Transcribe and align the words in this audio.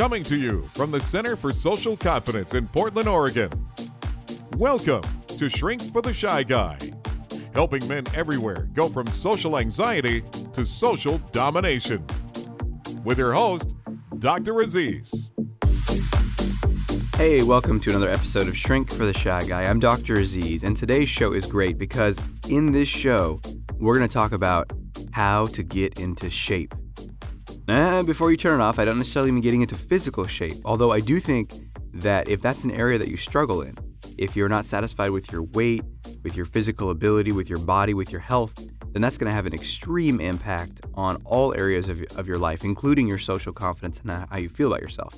Coming 0.00 0.24
to 0.24 0.36
you 0.38 0.62
from 0.72 0.90
the 0.90 0.98
Center 0.98 1.36
for 1.36 1.52
Social 1.52 1.94
Confidence 1.94 2.54
in 2.54 2.66
Portland, 2.68 3.06
Oregon. 3.06 3.50
Welcome 4.56 5.02
to 5.26 5.50
Shrink 5.50 5.82
for 5.92 6.00
the 6.00 6.14
Shy 6.14 6.42
Guy, 6.42 6.78
helping 7.52 7.86
men 7.86 8.06
everywhere 8.14 8.66
go 8.72 8.88
from 8.88 9.06
social 9.08 9.58
anxiety 9.58 10.22
to 10.54 10.64
social 10.64 11.18
domination. 11.32 12.02
With 13.04 13.18
your 13.18 13.34
host, 13.34 13.74
Dr. 14.20 14.60
Aziz. 14.60 15.28
Hey, 17.16 17.42
welcome 17.42 17.78
to 17.80 17.90
another 17.90 18.08
episode 18.08 18.48
of 18.48 18.56
Shrink 18.56 18.90
for 18.90 19.04
the 19.04 19.12
Shy 19.12 19.44
Guy. 19.44 19.64
I'm 19.64 19.80
Dr. 19.80 20.14
Aziz, 20.14 20.64
and 20.64 20.74
today's 20.74 21.10
show 21.10 21.34
is 21.34 21.44
great 21.44 21.76
because 21.76 22.18
in 22.48 22.72
this 22.72 22.88
show, 22.88 23.38
we're 23.78 23.98
going 23.98 24.08
to 24.08 24.14
talk 24.14 24.32
about 24.32 24.72
how 25.12 25.44
to 25.44 25.62
get 25.62 26.00
into 26.00 26.30
shape. 26.30 26.74
Now, 27.68 28.02
before 28.02 28.30
you 28.30 28.36
turn 28.36 28.60
it 28.60 28.62
off, 28.62 28.78
I 28.78 28.84
don't 28.84 28.98
necessarily 28.98 29.30
mean 29.30 29.42
getting 29.42 29.62
into 29.62 29.76
physical 29.76 30.26
shape, 30.26 30.58
although 30.64 30.92
I 30.92 31.00
do 31.00 31.20
think 31.20 31.52
that 31.92 32.28
if 32.28 32.40
that's 32.40 32.64
an 32.64 32.70
area 32.72 32.98
that 32.98 33.08
you 33.08 33.16
struggle 33.16 33.62
in, 33.62 33.76
if 34.18 34.36
you're 34.36 34.48
not 34.48 34.66
satisfied 34.66 35.10
with 35.10 35.30
your 35.32 35.42
weight, 35.42 35.82
with 36.22 36.36
your 36.36 36.46
physical 36.46 36.90
ability, 36.90 37.32
with 37.32 37.48
your 37.48 37.58
body, 37.58 37.94
with 37.94 38.10
your 38.10 38.20
health, 38.20 38.54
then 38.92 39.02
that's 39.02 39.16
going 39.16 39.30
to 39.30 39.34
have 39.34 39.46
an 39.46 39.54
extreme 39.54 40.20
impact 40.20 40.80
on 40.94 41.16
all 41.24 41.54
areas 41.54 41.88
of, 41.88 42.02
of 42.16 42.26
your 42.26 42.38
life, 42.38 42.64
including 42.64 43.06
your 43.06 43.18
social 43.18 43.52
confidence 43.52 44.00
and 44.00 44.10
how 44.10 44.36
you 44.36 44.48
feel 44.48 44.68
about 44.68 44.82
yourself. 44.82 45.14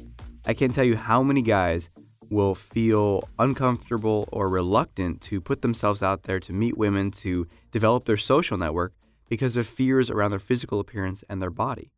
I 0.47 0.55
can't 0.55 0.75
tell 0.75 0.85
you 0.85 0.97
how 0.97 1.23
many 1.23 1.43
guys 1.43 1.91
will 2.29 2.55
feel 2.55 3.29
uncomfortable 3.39 4.29
or 4.33 4.49
reluctant 4.49 5.21
to 5.21 5.41
put 5.41 5.63
themselves 5.63 6.03
out 6.03 6.25
there 6.25 6.41
to 6.41 6.53
meet 6.53 6.79
women, 6.79 7.11
to 7.11 7.47
develop 7.71 8.05
their 8.05 8.17
social 8.17 8.57
network 8.57 8.93
because 9.29 9.57
of 9.57 9.67
fears 9.67 10.11
around 10.11 10.31
their 10.31 10.39
physical 10.39 10.81
appearance 10.81 11.25
and 11.29 11.43
their 11.43 11.51
body. 11.51 11.91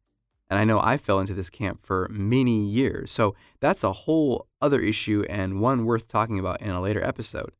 And 0.50 0.58
I 0.58 0.64
know 0.64 0.80
I 0.80 0.96
fell 0.96 1.20
into 1.20 1.34
this 1.34 1.50
camp 1.50 1.80
for 1.82 2.08
many 2.10 2.64
years. 2.64 3.10
So 3.10 3.34
that's 3.60 3.82
a 3.82 3.92
whole 3.92 4.46
other 4.60 4.80
issue 4.80 5.24
and 5.28 5.60
one 5.60 5.84
worth 5.84 6.06
talking 6.06 6.38
about 6.38 6.60
in 6.60 6.70
a 6.70 6.80
later 6.80 7.02
episode. 7.02 7.52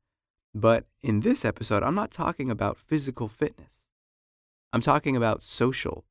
But 0.55 0.85
in 1.03 1.21
this 1.21 1.45
episode, 1.45 1.83
I'm 1.83 1.95
not 1.95 2.11
talking 2.11 2.51
about 2.51 2.79
physical 2.79 3.29
fitness. 3.29 3.89
I'm 4.73 4.81
talking 4.81 5.17
about 5.17 5.43
social 5.43 6.05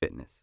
fitness. 0.00 0.42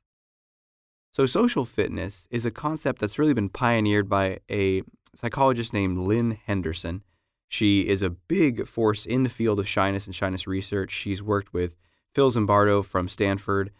So, 1.11 1.27
social 1.27 1.63
fitness 1.63 2.27
is 2.31 2.43
a 2.43 2.51
concept 2.51 2.99
that's 2.99 3.19
really 3.19 3.35
been 3.35 3.49
pioneered 3.49 4.09
by 4.09 4.39
a 4.49 4.81
psychologist 5.15 5.71
named 5.71 5.99
Lynn 5.99 6.39
Henderson. 6.45 7.03
She 7.47 7.81
is 7.81 8.01
a 8.01 8.09
big 8.09 8.67
force 8.67 9.05
in 9.05 9.21
the 9.21 9.29
field 9.29 9.59
of 9.59 9.67
shyness 9.67 10.07
and 10.07 10.15
shyness 10.15 10.47
research. 10.47 10.89
She's 10.89 11.21
worked 11.21 11.53
with 11.53 11.77
Phil 12.15 12.31
Zimbardo 12.31 12.83
from 12.83 13.07
Stanford 13.07 13.71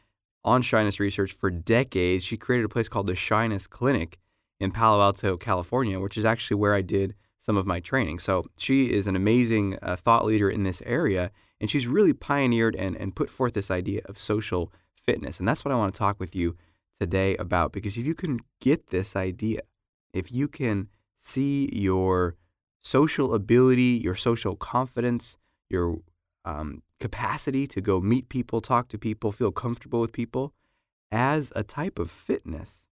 on 0.44 0.62
shyness 0.62 1.00
research 1.00 1.34
for 1.34 1.50
decades. 1.50 2.24
She 2.24 2.38
created 2.38 2.66
a 2.66 2.70
place 2.70 2.90
called 2.90 3.08
the 3.08 3.16
Shyness 3.16 3.68
Clinic 3.68 4.18
in 4.60 4.72
Palo 4.72 5.02
Alto, 5.02 5.38
California, 5.38 6.00
which 6.00 6.18
is 6.18 6.26
actually 6.26 6.56
where 6.56 6.74
I 6.74 6.82
did 6.82 7.16
some 7.38 7.58
of 7.58 7.66
my 7.66 7.80
training. 7.80 8.20
So 8.20 8.46
she 8.58 8.92
is 8.92 9.08
an 9.08 9.16
amazing 9.16 9.78
uh, 9.82 9.96
thought 9.96 10.26
leader 10.26 10.50
in 10.50 10.64
this 10.64 10.82
area, 10.86 11.32
and 11.60 11.70
she's 11.70 11.88
really 11.88 12.14
pioneered 12.14 12.76
and, 12.76 12.96
and 12.96 13.16
put 13.16 13.30
forth 13.30 13.54
this 13.54 13.70
idea 13.70 14.02
of 14.06 14.18
social 14.18 14.72
fitness. 14.96 15.40
And 15.40 15.48
that's 15.48 15.66
what 15.66 15.74
I 15.74 15.78
want 15.78 15.94
to 15.94 16.00
talk 16.00 16.20
with 16.20 16.36
you 16.36 16.56
today 17.00 17.36
about 17.38 17.74
because 17.74 17.98
if 17.98 18.06
you 18.06 18.16
can 18.16 18.40
get 18.62 18.88
this 18.88 19.16
idea, 19.16 19.62
if 20.14 20.32
you 20.32 20.48
can 20.48 20.88
see 21.18 21.70
your 21.74 22.36
social 22.82 23.34
ability, 23.34 24.00
your 24.04 24.16
social 24.16 24.56
confidence, 24.56 25.38
your 25.70 26.00
um, 26.46 26.84
capacity 27.00 27.68
to 27.68 27.82
go 27.82 28.00
meet 28.00 28.30
people, 28.30 28.62
talk 28.62 28.88
to 28.90 28.98
people, 28.98 29.32
feel 29.32 29.52
comfortable 29.52 30.02
with 30.02 30.12
people 30.12 30.54
as 31.12 31.54
a 31.56 31.64
type 31.64 32.00
of 32.00 32.10
fitness, 32.10 32.88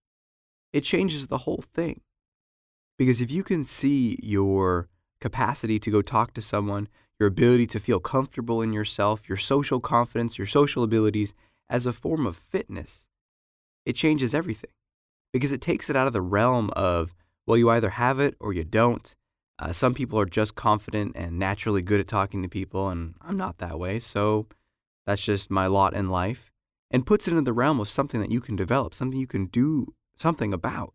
it 0.72 0.82
changes 0.82 1.28
the 1.28 1.40
whole 1.40 1.64
thing. 1.74 2.02
Because 2.98 3.20
if 3.20 3.32
you 3.32 3.44
can 3.44 3.64
see 3.64 4.20
your 4.22 4.88
capacity 5.20 5.80
to 5.80 5.90
go 5.90 6.04
talk 6.04 6.34
to 6.36 6.42
someone, 6.42 6.88
your 7.20 7.28
ability 7.28 7.66
to 7.68 7.80
feel 7.80 8.00
comfortable 8.00 8.62
in 8.62 8.74
yourself, 8.74 9.28
your 9.28 9.38
social 9.38 9.80
confidence, 9.80 10.38
your 10.38 10.48
social 10.48 10.84
abilities 10.84 11.34
as 11.68 11.86
a 11.86 11.94
form 11.94 12.28
of 12.28 12.36
fitness, 12.36 13.08
it 13.86 13.94
changes 13.94 14.36
everything. 14.36 14.72
Because 15.34 15.52
it 15.52 15.62
takes 15.62 15.90
it 15.90 15.96
out 15.96 16.08
of 16.08 16.14
the 16.14 16.22
realm 16.22 16.70
of, 16.76 17.16
well, 17.48 17.58
you 17.58 17.70
either 17.70 17.92
have 17.92 18.20
it 18.20 18.36
or 18.40 18.54
you 18.54 18.64
don't. 18.64 19.16
Uh, 19.60 19.72
some 19.72 19.94
people 19.94 20.20
are 20.20 20.26
just 20.26 20.56
confident 20.56 21.14
and 21.16 21.38
naturally 21.38 21.82
good 21.82 22.00
at 22.00 22.08
talking 22.08 22.42
to 22.42 22.50
people, 22.50 22.90
and 22.90 23.16
I'm 23.22 23.38
not 23.38 23.60
that 23.60 23.80
way, 23.80 24.00
so 24.00 24.48
that's 25.06 25.24
just 25.24 25.52
my 25.52 25.68
lot 25.68 25.94
in 25.94 26.10
life. 26.10 26.52
And 26.90 27.06
puts 27.06 27.28
it 27.28 27.34
in 27.34 27.46
the 27.46 27.54
realm 27.54 27.80
of 27.80 27.88
something 27.88 28.20
that 28.20 28.32
you 28.32 28.42
can 28.42 28.56
develop, 28.56 28.94
something 28.94 29.20
you 29.20 29.28
can 29.28 29.46
do 29.46 29.94
something 30.18 30.54
about. 30.54 30.94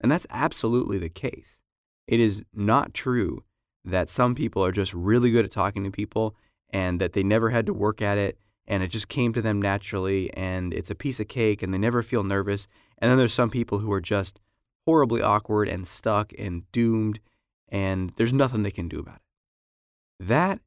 And 0.00 0.10
that's 0.10 0.26
absolutely 0.30 0.98
the 0.98 1.08
case. 1.08 1.60
It 2.06 2.18
is 2.18 2.42
not 2.52 2.94
true 2.94 3.44
that 3.84 4.10
some 4.10 4.34
people 4.34 4.64
are 4.64 4.72
just 4.72 4.92
really 4.92 5.30
good 5.30 5.44
at 5.44 5.50
talking 5.50 5.84
to 5.84 5.90
people 5.90 6.34
and 6.70 7.00
that 7.00 7.12
they 7.12 7.22
never 7.22 7.50
had 7.50 7.66
to 7.66 7.72
work 7.72 8.02
at 8.02 8.18
it 8.18 8.38
and 8.66 8.82
it 8.82 8.88
just 8.88 9.08
came 9.08 9.32
to 9.32 9.42
them 9.42 9.60
naturally 9.60 10.32
and 10.34 10.72
it's 10.72 10.90
a 10.90 10.94
piece 10.94 11.18
of 11.18 11.28
cake 11.28 11.62
and 11.62 11.74
they 11.74 11.78
never 11.78 12.02
feel 12.02 12.22
nervous. 12.22 12.68
And 12.98 13.10
then 13.10 13.18
there's 13.18 13.34
some 13.34 13.50
people 13.50 13.80
who 13.80 13.92
are 13.92 14.00
just 14.00 14.38
horribly 14.86 15.22
awkward 15.22 15.68
and 15.68 15.86
stuck 15.86 16.32
and 16.38 16.70
doomed 16.72 17.20
and 17.70 18.12
there's 18.16 18.32
nothing 18.32 18.62
they 18.62 18.70
can 18.70 18.88
do 18.88 18.98
about 18.98 19.16
it. 19.16 20.24
That 20.26 20.60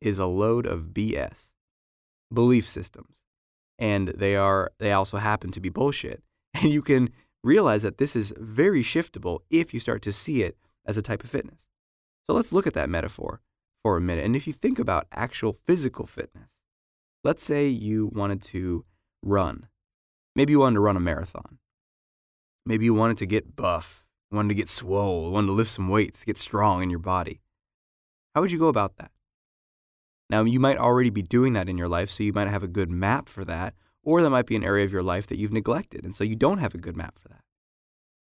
is 0.00 0.18
a 0.18 0.26
load 0.26 0.66
of 0.66 0.88
BS. 0.92 1.52
Belief 2.32 2.68
systems. 2.68 3.14
And 3.78 4.08
they 4.08 4.36
are 4.36 4.72
they 4.78 4.92
also 4.92 5.18
happen 5.18 5.50
to 5.52 5.60
be 5.60 5.68
bullshit. 5.68 6.22
And 6.62 6.72
you 6.72 6.82
can 6.82 7.10
realize 7.42 7.82
that 7.82 7.98
this 7.98 8.14
is 8.14 8.32
very 8.38 8.82
shiftable 8.82 9.40
if 9.50 9.74
you 9.74 9.80
start 9.80 10.02
to 10.02 10.12
see 10.12 10.42
it 10.42 10.56
as 10.86 10.96
a 10.96 11.02
type 11.02 11.24
of 11.24 11.30
fitness. 11.30 11.68
So 12.28 12.34
let's 12.34 12.52
look 12.52 12.66
at 12.66 12.74
that 12.74 12.88
metaphor 12.88 13.40
for 13.82 13.96
a 13.96 14.00
minute. 14.00 14.24
And 14.24 14.36
if 14.36 14.46
you 14.46 14.52
think 14.52 14.78
about 14.78 15.08
actual 15.10 15.52
physical 15.52 16.06
fitness, 16.06 16.52
let's 17.24 17.42
say 17.42 17.66
you 17.66 18.06
wanted 18.14 18.40
to 18.42 18.84
run. 19.20 19.66
Maybe 20.36 20.52
you 20.52 20.60
wanted 20.60 20.74
to 20.74 20.80
run 20.80 20.96
a 20.96 21.00
marathon. 21.00 21.58
Maybe 22.64 22.84
you 22.84 22.94
wanted 22.94 23.18
to 23.18 23.26
get 23.26 23.56
buff 23.56 24.03
wanted 24.30 24.48
to 24.48 24.54
get 24.54 24.68
swole, 24.68 25.30
wanted 25.30 25.48
to 25.48 25.52
lift 25.52 25.70
some 25.70 25.88
weights, 25.88 26.24
get 26.24 26.38
strong 26.38 26.82
in 26.82 26.90
your 26.90 26.98
body. 26.98 27.40
How 28.34 28.40
would 28.40 28.50
you 28.50 28.58
go 28.58 28.68
about 28.68 28.96
that? 28.96 29.10
Now, 30.30 30.44
you 30.44 30.58
might 30.58 30.78
already 30.78 31.10
be 31.10 31.22
doing 31.22 31.52
that 31.52 31.68
in 31.68 31.78
your 31.78 31.88
life, 31.88 32.10
so 32.10 32.22
you 32.22 32.32
might 32.32 32.48
have 32.48 32.62
a 32.62 32.68
good 32.68 32.90
map 32.90 33.28
for 33.28 33.44
that, 33.44 33.74
or 34.02 34.22
that 34.22 34.30
might 34.30 34.46
be 34.46 34.56
an 34.56 34.64
area 34.64 34.84
of 34.84 34.92
your 34.92 35.02
life 35.02 35.26
that 35.26 35.38
you've 35.38 35.52
neglected, 35.52 36.04
and 36.04 36.14
so 36.14 36.24
you 36.24 36.34
don't 36.34 36.58
have 36.58 36.74
a 36.74 36.78
good 36.78 36.96
map 36.96 37.18
for 37.18 37.28
that. 37.28 37.42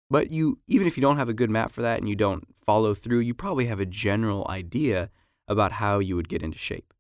But 0.09 0.31
you, 0.31 0.61
even 0.69 0.87
if 0.87 0.97
you 0.97 1.01
don't 1.01 1.17
have 1.17 1.29
a 1.29 1.35
good 1.35 1.51
map 1.51 1.73
for 1.73 1.83
that 1.83 1.99
and 1.99 2.09
you 2.09 2.15
don't 2.15 2.45
follow 2.65 2.95
through, 2.95 3.21
you 3.21 3.35
probably 3.35 3.67
have 3.67 3.81
a 3.81 3.87
general 3.87 4.47
idea 4.49 5.11
about 5.49 5.73
how 5.73 5.99
you 5.99 6.15
would 6.15 6.29
get 6.29 6.43
into 6.43 6.59
shape. 6.59 6.93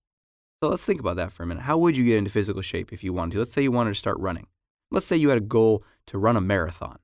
So 0.62 0.70
let's 0.70 0.84
think 0.84 0.98
about 0.98 1.16
that 1.16 1.30
for 1.30 1.42
a 1.42 1.46
minute. 1.46 1.64
How 1.64 1.78
would 1.78 1.96
you 1.96 2.04
get 2.04 2.16
into 2.16 2.30
physical 2.30 2.62
shape 2.62 2.92
if 2.92 3.04
you 3.04 3.12
wanted 3.12 3.32
to? 3.32 3.38
Let's 3.38 3.52
say 3.52 3.62
you 3.62 3.70
wanted 3.70 3.90
to 3.90 3.98
start 3.98 4.18
running. 4.18 4.46
Let's 4.90 5.06
say 5.06 5.16
you 5.16 5.28
had 5.28 5.38
a 5.38 5.42
goal 5.42 5.84
to 6.06 6.18
run 6.18 6.36
a 6.36 6.40
marathon 6.40 6.98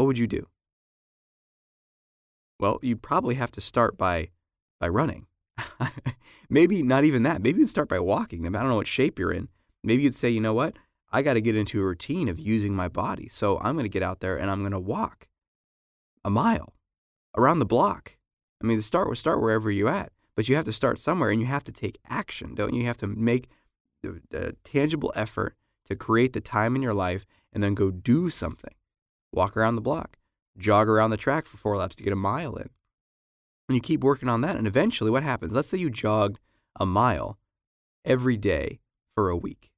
what 0.00 0.06
would 0.06 0.18
you 0.18 0.26
do? 0.26 0.46
Well, 2.58 2.78
you 2.80 2.96
probably 2.96 3.34
have 3.34 3.52
to 3.52 3.60
start 3.60 3.98
by 3.98 4.30
by 4.80 4.88
running. 4.88 5.26
Maybe 6.50 6.82
not 6.82 7.04
even 7.04 7.22
that. 7.24 7.42
Maybe 7.42 7.60
you'd 7.60 7.68
start 7.68 7.88
by 7.88 7.98
walking. 8.00 8.46
I 8.46 8.50
don't 8.50 8.68
know 8.68 8.76
what 8.76 8.86
shape 8.86 9.18
you're 9.18 9.32
in. 9.32 9.48
Maybe 9.84 10.02
you'd 10.02 10.14
say, 10.14 10.30
you 10.30 10.40
know 10.40 10.54
what? 10.54 10.76
I 11.12 11.20
got 11.20 11.34
to 11.34 11.42
get 11.42 11.54
into 11.54 11.80
a 11.82 11.84
routine 11.84 12.28
of 12.28 12.38
using 12.38 12.74
my 12.74 12.88
body. 12.88 13.28
So 13.28 13.58
I'm 13.58 13.74
going 13.74 13.84
to 13.84 13.90
get 13.90 14.02
out 14.02 14.20
there 14.20 14.38
and 14.38 14.50
I'm 14.50 14.60
going 14.60 14.72
to 14.72 14.80
walk 14.80 15.28
a 16.24 16.30
mile 16.30 16.72
around 17.36 17.58
the 17.58 17.66
block. 17.66 18.16
I 18.62 18.66
mean, 18.66 18.80
start 18.80 19.14
start 19.18 19.42
wherever 19.42 19.70
you're 19.70 19.88
at, 19.90 20.12
but 20.34 20.48
you 20.48 20.56
have 20.56 20.64
to 20.64 20.72
start 20.72 20.98
somewhere 20.98 21.30
and 21.30 21.40
you 21.40 21.46
have 21.46 21.64
to 21.64 21.72
take 21.72 21.98
action, 22.08 22.54
don't 22.54 22.72
you? 22.72 22.80
You 22.80 22.86
have 22.86 22.96
to 22.98 23.06
make 23.06 23.48
a 24.32 24.52
tangible 24.64 25.12
effort 25.14 25.56
to 25.88 25.96
create 25.96 26.32
the 26.32 26.40
time 26.40 26.74
in 26.74 26.82
your 26.82 26.94
life 26.94 27.26
and 27.52 27.62
then 27.62 27.74
go 27.74 27.90
do 27.90 28.30
something 28.30 28.74
walk 29.32 29.56
around 29.56 29.74
the 29.74 29.80
block, 29.80 30.16
jog 30.58 30.88
around 30.88 31.10
the 31.10 31.16
track 31.16 31.46
for 31.46 31.56
four 31.56 31.76
laps 31.76 31.96
to 31.96 32.02
get 32.02 32.12
a 32.12 32.16
mile 32.16 32.56
in. 32.56 32.70
And 33.68 33.76
you 33.76 33.80
keep 33.80 34.02
working 34.02 34.28
on 34.28 34.40
that. 34.40 34.56
And 34.56 34.66
eventually, 34.66 35.10
what 35.10 35.22
happens? 35.22 35.52
Let's 35.52 35.68
say 35.68 35.78
you 35.78 35.90
jogged 35.90 36.40
a 36.78 36.86
mile 36.86 37.38
every 38.04 38.36
day 38.36 38.80
for 39.14 39.30
a 39.30 39.36
week. 39.36 39.70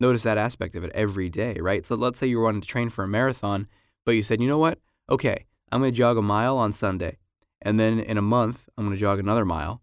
Notice 0.00 0.22
that 0.24 0.38
aspect 0.38 0.74
of 0.76 0.84
it 0.84 0.92
every 0.94 1.28
day, 1.28 1.54
right? 1.60 1.86
So 1.86 1.94
let's 1.94 2.18
say 2.18 2.26
you 2.26 2.40
wanted 2.40 2.62
to 2.62 2.68
train 2.68 2.88
for 2.88 3.04
a 3.04 3.08
marathon, 3.08 3.68
but 4.04 4.12
you 4.12 4.22
said, 4.22 4.40
you 4.40 4.48
know 4.48 4.58
what? 4.58 4.78
Okay, 5.08 5.46
I'm 5.70 5.80
going 5.80 5.92
to 5.92 5.96
jog 5.96 6.16
a 6.16 6.22
mile 6.22 6.56
on 6.56 6.72
Sunday. 6.72 7.18
And 7.62 7.80
then 7.80 7.98
in 7.98 8.18
a 8.18 8.22
month, 8.22 8.68
I'm 8.76 8.84
going 8.84 8.96
to 8.96 9.00
jog 9.00 9.18
another 9.18 9.44
mile. 9.44 9.82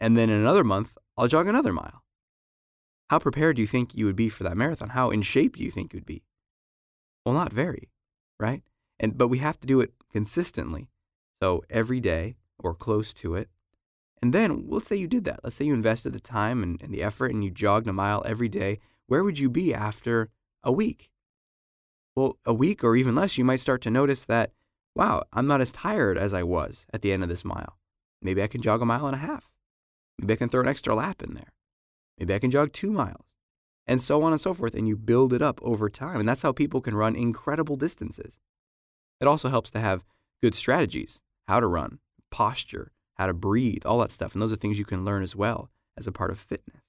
And 0.00 0.16
then 0.16 0.30
in 0.30 0.40
another 0.40 0.64
month, 0.64 0.96
I'll 1.16 1.28
jog 1.28 1.46
another 1.46 1.72
mile. 1.72 2.02
How 3.08 3.18
prepared 3.18 3.56
do 3.56 3.62
you 3.62 3.68
think 3.68 3.94
you 3.94 4.06
would 4.06 4.16
be 4.16 4.28
for 4.28 4.42
that 4.44 4.56
marathon? 4.56 4.90
How 4.90 5.10
in 5.10 5.22
shape 5.22 5.56
do 5.56 5.64
you 5.64 5.70
think 5.70 5.92
you 5.92 5.98
would 5.98 6.06
be? 6.06 6.24
Well, 7.24 7.34
not 7.34 7.52
very 7.52 7.91
right? 8.42 8.62
And 8.98 9.16
but 9.16 9.28
we 9.28 9.38
have 9.38 9.58
to 9.60 9.66
do 9.66 9.80
it 9.80 9.92
consistently. 10.12 10.90
So 11.40 11.62
every 11.70 12.00
day 12.00 12.36
or 12.58 12.74
close 12.74 13.14
to 13.14 13.34
it. 13.34 13.48
And 14.20 14.32
then 14.32 14.66
let's 14.68 14.88
say 14.88 14.96
you 14.96 15.08
did 15.08 15.24
that. 15.24 15.40
Let's 15.42 15.56
say 15.56 15.64
you 15.64 15.74
invested 15.74 16.12
the 16.12 16.20
time 16.20 16.62
and, 16.62 16.80
and 16.82 16.92
the 16.92 17.02
effort 17.02 17.32
and 17.32 17.42
you 17.42 17.50
jogged 17.50 17.88
a 17.88 17.92
mile 17.92 18.22
every 18.26 18.48
day. 18.48 18.78
Where 19.06 19.24
would 19.24 19.38
you 19.38 19.48
be 19.48 19.74
after 19.74 20.30
a 20.62 20.70
week? 20.70 21.10
Well, 22.14 22.38
a 22.44 22.54
week 22.54 22.84
or 22.84 22.94
even 22.94 23.14
less, 23.14 23.38
you 23.38 23.44
might 23.44 23.60
start 23.60 23.80
to 23.82 23.90
notice 23.90 24.24
that, 24.26 24.52
wow, 24.94 25.24
I'm 25.32 25.46
not 25.46 25.60
as 25.60 25.72
tired 25.72 26.18
as 26.18 26.34
I 26.34 26.42
was 26.42 26.86
at 26.92 27.02
the 27.02 27.12
end 27.12 27.22
of 27.22 27.28
this 27.28 27.44
mile. 27.44 27.78
Maybe 28.20 28.42
I 28.42 28.46
can 28.46 28.62
jog 28.62 28.82
a 28.82 28.86
mile 28.86 29.06
and 29.06 29.16
a 29.16 29.18
half. 29.18 29.50
Maybe 30.20 30.34
I 30.34 30.36
can 30.36 30.48
throw 30.48 30.60
an 30.60 30.68
extra 30.68 30.94
lap 30.94 31.22
in 31.22 31.34
there. 31.34 31.52
Maybe 32.18 32.34
I 32.34 32.38
can 32.38 32.50
jog 32.50 32.72
two 32.72 32.92
miles. 32.92 33.31
And 33.86 34.00
so 34.00 34.22
on 34.22 34.32
and 34.32 34.40
so 34.40 34.54
forth. 34.54 34.74
And 34.74 34.86
you 34.86 34.96
build 34.96 35.32
it 35.32 35.42
up 35.42 35.60
over 35.62 35.88
time. 35.88 36.20
And 36.20 36.28
that's 36.28 36.42
how 36.42 36.52
people 36.52 36.80
can 36.80 36.94
run 36.94 37.16
incredible 37.16 37.76
distances. 37.76 38.38
It 39.20 39.26
also 39.26 39.48
helps 39.48 39.70
to 39.72 39.80
have 39.80 40.04
good 40.42 40.54
strategies 40.54 41.22
how 41.48 41.60
to 41.60 41.66
run, 41.66 41.98
posture, 42.30 42.92
how 43.14 43.26
to 43.26 43.34
breathe, 43.34 43.84
all 43.84 43.98
that 43.98 44.12
stuff. 44.12 44.32
And 44.32 44.40
those 44.40 44.52
are 44.52 44.56
things 44.56 44.78
you 44.78 44.84
can 44.84 45.04
learn 45.04 45.22
as 45.22 45.36
well 45.36 45.70
as 45.96 46.06
a 46.06 46.12
part 46.12 46.30
of 46.30 46.38
fitness. 46.38 46.82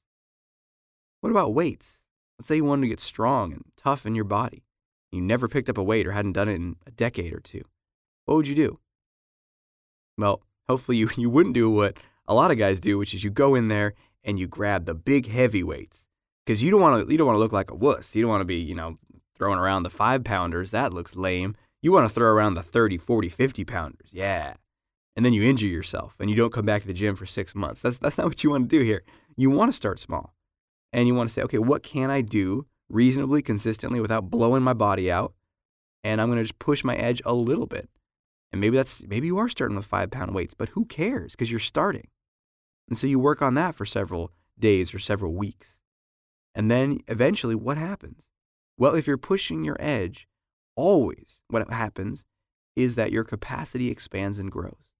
What 1.22 1.32
about 1.32 1.54
weights? 1.54 2.04
Let's 2.38 2.48
say 2.48 2.58
you 2.58 2.66
wanted 2.66 2.84
to 2.84 2.88
get 2.88 3.00
strong 3.00 3.52
and 3.54 3.64
tough 3.78 4.06
in 4.06 4.16
your 4.16 4.26
body. 4.26 4.64
You 5.12 5.22
never 5.22 5.48
picked 5.48 5.70
up 5.70 5.78
a 5.78 5.84
weight 5.84 6.08
or 6.08 6.12
hadn't 6.12 6.34
done 6.34 6.50
it 6.50 6.56
in 6.56 6.76
a 6.86 6.92
decade 6.92 7.34
or 7.34 7.40
two. 7.40 7.64
What 8.26 8.36
would 8.36 8.48
you 8.48 8.56
do? 8.56 8.80
Well, 10.18 10.42
hopefully 10.68 10.98
you, 10.98 11.10
you 11.18 11.30
wouldn't 11.30 11.56
do 11.56 11.70
what 11.70 11.98
a 12.28 12.34
lot 12.34 12.52
of 12.52 12.58
guys 12.58 12.80
do, 12.80 12.98
which 12.98 13.14
is 13.14 13.24
you 13.24 13.30
go 13.30 13.56
in 13.56 13.68
there 13.68 13.94
and 14.24 14.40
you 14.40 14.48
grab 14.48 14.86
the 14.86 14.94
big 14.94 15.28
heavy 15.28 15.64
weights. 15.64 16.08
Because 16.46 16.62
you 16.62 16.72
don't 16.72 16.82
want 16.82 17.08
to 17.08 17.12
you 17.12 17.18
don't 17.18 17.28
want 17.28 17.36
to 17.36 17.42
look 17.42 17.54
like 17.54 17.72
a 17.72 17.76
wuss. 17.76 18.16
You 18.16 18.22
don't 18.22 18.30
want 18.30 18.42
to 18.42 18.46
be, 18.46 18.58
you 18.58 18.76
know, 18.76 18.98
throwing 19.38 19.60
around 19.60 19.84
the 19.84 19.90
five 19.90 20.24
pounders. 20.24 20.72
That 20.72 20.94
looks 20.94 21.16
lame. 21.16 21.56
You 21.82 21.92
want 21.92 22.08
to 22.08 22.14
throw 22.14 22.28
around 22.28 22.54
the 22.54 22.64
30, 22.64 22.98
40, 22.98 23.30
50 23.30 23.66
pounders. 23.66 24.10
Yeah. 24.12 24.54
And 25.16 25.26
then 25.26 25.34
you 25.34 25.44
injure 25.44 25.68
yourself 25.68 26.16
and 26.20 26.30
you 26.30 26.36
don't 26.36 26.54
come 26.54 26.66
back 26.66 26.82
to 26.82 26.88
the 26.88 26.94
gym 26.94 27.16
for 27.16 27.26
six 27.26 27.54
months. 27.54 27.82
That's, 27.82 27.98
that's 27.98 28.18
not 28.18 28.28
what 28.28 28.44
you 28.44 28.50
want 28.50 28.70
to 28.70 28.80
do 28.80 28.84
here. 28.84 29.04
You 29.36 29.50
want 29.50 29.72
to 29.72 29.76
start 29.76 30.00
small 30.00 30.34
and 30.92 31.08
you 31.08 31.14
want 31.14 31.30
to 31.30 31.34
say, 31.34 31.42
okay, 31.44 31.58
what 31.58 31.84
can 31.84 32.10
I 32.10 32.22
do 32.22 32.66
reasonably 32.90 33.42
consistently 33.42 34.00
without 34.00 34.30
blowing 34.30 34.64
my 34.64 34.74
body 34.74 35.12
out? 35.12 35.34
And 36.04 36.20
I'm 36.20 36.30
going 36.30 36.38
to 36.38 36.44
just 36.44 36.60
push 36.60 36.84
my 36.84 36.96
edge 36.96 37.22
a 37.26 37.34
little 37.34 37.68
bit. 37.68 37.90
And 38.52 38.62
maybe 38.62 38.78
that's 38.78 39.02
maybe 39.04 39.28
you 39.28 39.38
are 39.40 39.50
starting 39.50 39.76
with 39.76 39.86
five 39.86 40.12
pound 40.12 40.34
weights, 40.34 40.54
but 40.54 40.70
who 40.70 40.86
cares? 40.86 41.32
Because 41.32 41.50
you're 41.50 41.60
starting. 41.60 42.08
And 42.88 42.98
so 42.98 43.08
you 43.08 43.18
work 43.18 43.42
on 43.42 43.56
that 43.56 43.76
for 43.76 43.86
several 43.86 44.32
days 44.60 44.94
or 44.94 45.00
several 45.00 45.34
weeks. 45.34 45.80
And 46.56 46.70
then 46.70 47.00
eventually, 47.08 47.56
what 47.56 47.78
happens? 47.78 48.30
Well, 48.78 48.96
if 48.96 49.08
you're 49.08 49.18
pushing 49.18 49.64
your 49.64 49.78
edge, 49.80 50.28
always 50.76 51.42
what 51.48 51.70
happens 51.72 52.26
is 52.76 52.96
that 52.96 53.12
your 53.12 53.24
capacity 53.24 53.90
expands 53.90 54.40
and 54.40 54.52
grows. 54.52 54.94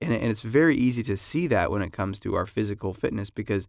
And, 0.00 0.12
and 0.12 0.30
it's 0.30 0.42
very 0.42 0.76
easy 0.76 1.02
to 1.04 1.16
see 1.16 1.46
that 1.48 1.70
when 1.70 1.82
it 1.82 1.92
comes 1.92 2.18
to 2.20 2.34
our 2.34 2.46
physical 2.46 2.94
fitness 2.94 3.30
because 3.30 3.68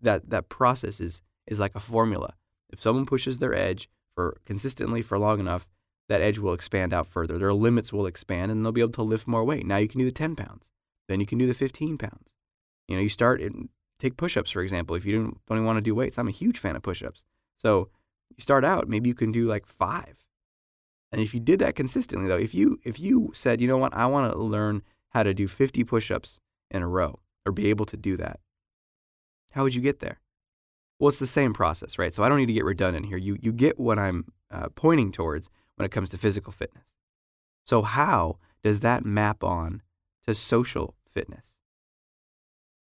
that, 0.00 0.30
that 0.30 0.48
process 0.48 1.00
is, 1.00 1.22
is 1.46 1.58
like 1.58 1.74
a 1.74 1.80
formula. 1.80 2.34
If 2.70 2.80
someone 2.80 3.06
pushes 3.06 3.38
their 3.38 3.54
edge 3.54 3.88
for 4.14 4.38
consistently 4.44 5.02
for 5.02 5.18
long 5.18 5.40
enough, 5.40 5.68
that 6.08 6.20
edge 6.20 6.38
will 6.38 6.52
expand 6.52 6.94
out 6.94 7.06
further. 7.06 7.38
Their 7.38 7.52
limits 7.52 7.92
will 7.92 8.06
expand 8.06 8.50
and 8.50 8.64
they'll 8.64 8.72
be 8.72 8.80
able 8.80 8.92
to 8.92 9.02
lift 9.02 9.26
more 9.26 9.44
weight. 9.44 9.66
Now 9.66 9.76
you 9.76 9.88
can 9.88 9.98
do 9.98 10.04
the 10.04 10.12
10 10.12 10.36
pounds. 10.36 10.70
Then 11.08 11.20
you 11.20 11.26
can 11.26 11.38
do 11.38 11.46
the 11.46 11.54
15 11.54 11.98
pounds. 11.98 12.28
You 12.88 12.96
know, 12.96 13.02
you 13.02 13.08
start 13.08 13.40
and 13.40 13.68
take 13.98 14.16
push-ups 14.16 14.50
for 14.50 14.62
example. 14.62 14.96
If 14.96 15.04
you 15.04 15.16
don't, 15.16 15.38
don't 15.48 15.64
want 15.64 15.76
to 15.76 15.82
do 15.82 15.94
weights, 15.94 16.18
I'm 16.18 16.28
a 16.28 16.32
huge 16.32 16.58
fan 16.58 16.76
of 16.76 16.82
push-ups. 16.82 17.24
So 17.56 17.88
you 18.36 18.42
start 18.42 18.64
out, 18.64 18.88
maybe 18.88 19.08
you 19.08 19.14
can 19.14 19.32
do 19.32 19.46
like 19.46 19.66
five. 19.66 20.16
And 21.12 21.20
if 21.20 21.32
you 21.32 21.40
did 21.40 21.60
that 21.60 21.76
consistently 21.76 22.28
though, 22.28 22.36
if 22.36 22.54
you 22.54 22.78
if 22.84 22.98
you 22.98 23.32
said, 23.34 23.60
you 23.60 23.68
know 23.68 23.78
what, 23.78 23.94
I 23.94 24.06
want 24.06 24.32
to 24.32 24.38
learn 24.38 24.82
how 25.10 25.22
to 25.22 25.32
do 25.32 25.48
50 25.48 25.84
push-ups 25.84 26.40
in 26.70 26.82
a 26.82 26.88
row 26.88 27.20
or 27.44 27.52
be 27.52 27.70
able 27.70 27.86
to 27.86 27.96
do 27.96 28.16
that, 28.16 28.40
how 29.52 29.62
would 29.62 29.74
you 29.74 29.80
get 29.80 30.00
there? 30.00 30.20
Well, 30.98 31.08
it's 31.08 31.18
the 31.18 31.26
same 31.26 31.52
process, 31.52 31.98
right? 31.98 32.12
So 32.12 32.22
I 32.22 32.28
don't 32.28 32.38
need 32.38 32.46
to 32.46 32.52
get 32.52 32.64
redundant 32.64 33.06
here. 33.06 33.18
You 33.18 33.36
you 33.40 33.52
get 33.52 33.78
what 33.78 33.98
I'm 33.98 34.32
uh, 34.50 34.68
pointing 34.74 35.12
towards 35.12 35.50
when 35.76 35.84
it 35.86 35.92
comes 35.92 36.10
to 36.10 36.18
physical 36.18 36.52
fitness. 36.52 36.84
So 37.66 37.82
how 37.82 38.38
does 38.62 38.80
that 38.80 39.04
map 39.04 39.44
on 39.44 39.82
to 40.26 40.34
social 40.34 40.94
fitness? 41.10 41.55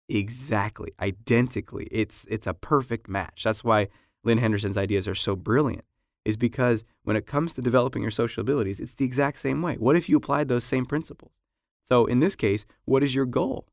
Exactly, 0.08 0.92
identically. 1.00 1.88
It's 1.90 2.24
it's 2.28 2.46
a 2.46 2.54
perfect 2.54 3.08
match. 3.08 3.42
That's 3.42 3.64
why 3.64 3.88
Lynn 4.22 4.38
Henderson's 4.38 4.78
ideas 4.78 5.08
are 5.08 5.14
so 5.14 5.34
brilliant. 5.34 5.84
Is 6.24 6.36
because 6.36 6.84
when 7.04 7.16
it 7.16 7.26
comes 7.26 7.54
to 7.54 7.62
developing 7.62 8.02
your 8.02 8.10
social 8.10 8.40
abilities, 8.40 8.80
it's 8.80 8.94
the 8.94 9.04
exact 9.04 9.38
same 9.38 9.62
way. 9.62 9.76
What 9.76 9.96
if 9.96 10.08
you 10.08 10.16
applied 10.16 10.48
those 10.48 10.64
same 10.64 10.84
principles? 10.84 11.32
So 11.84 12.06
in 12.06 12.18
this 12.20 12.34
case, 12.34 12.66
what 12.84 13.04
is 13.04 13.14
your 13.14 13.26
goal? 13.26 13.68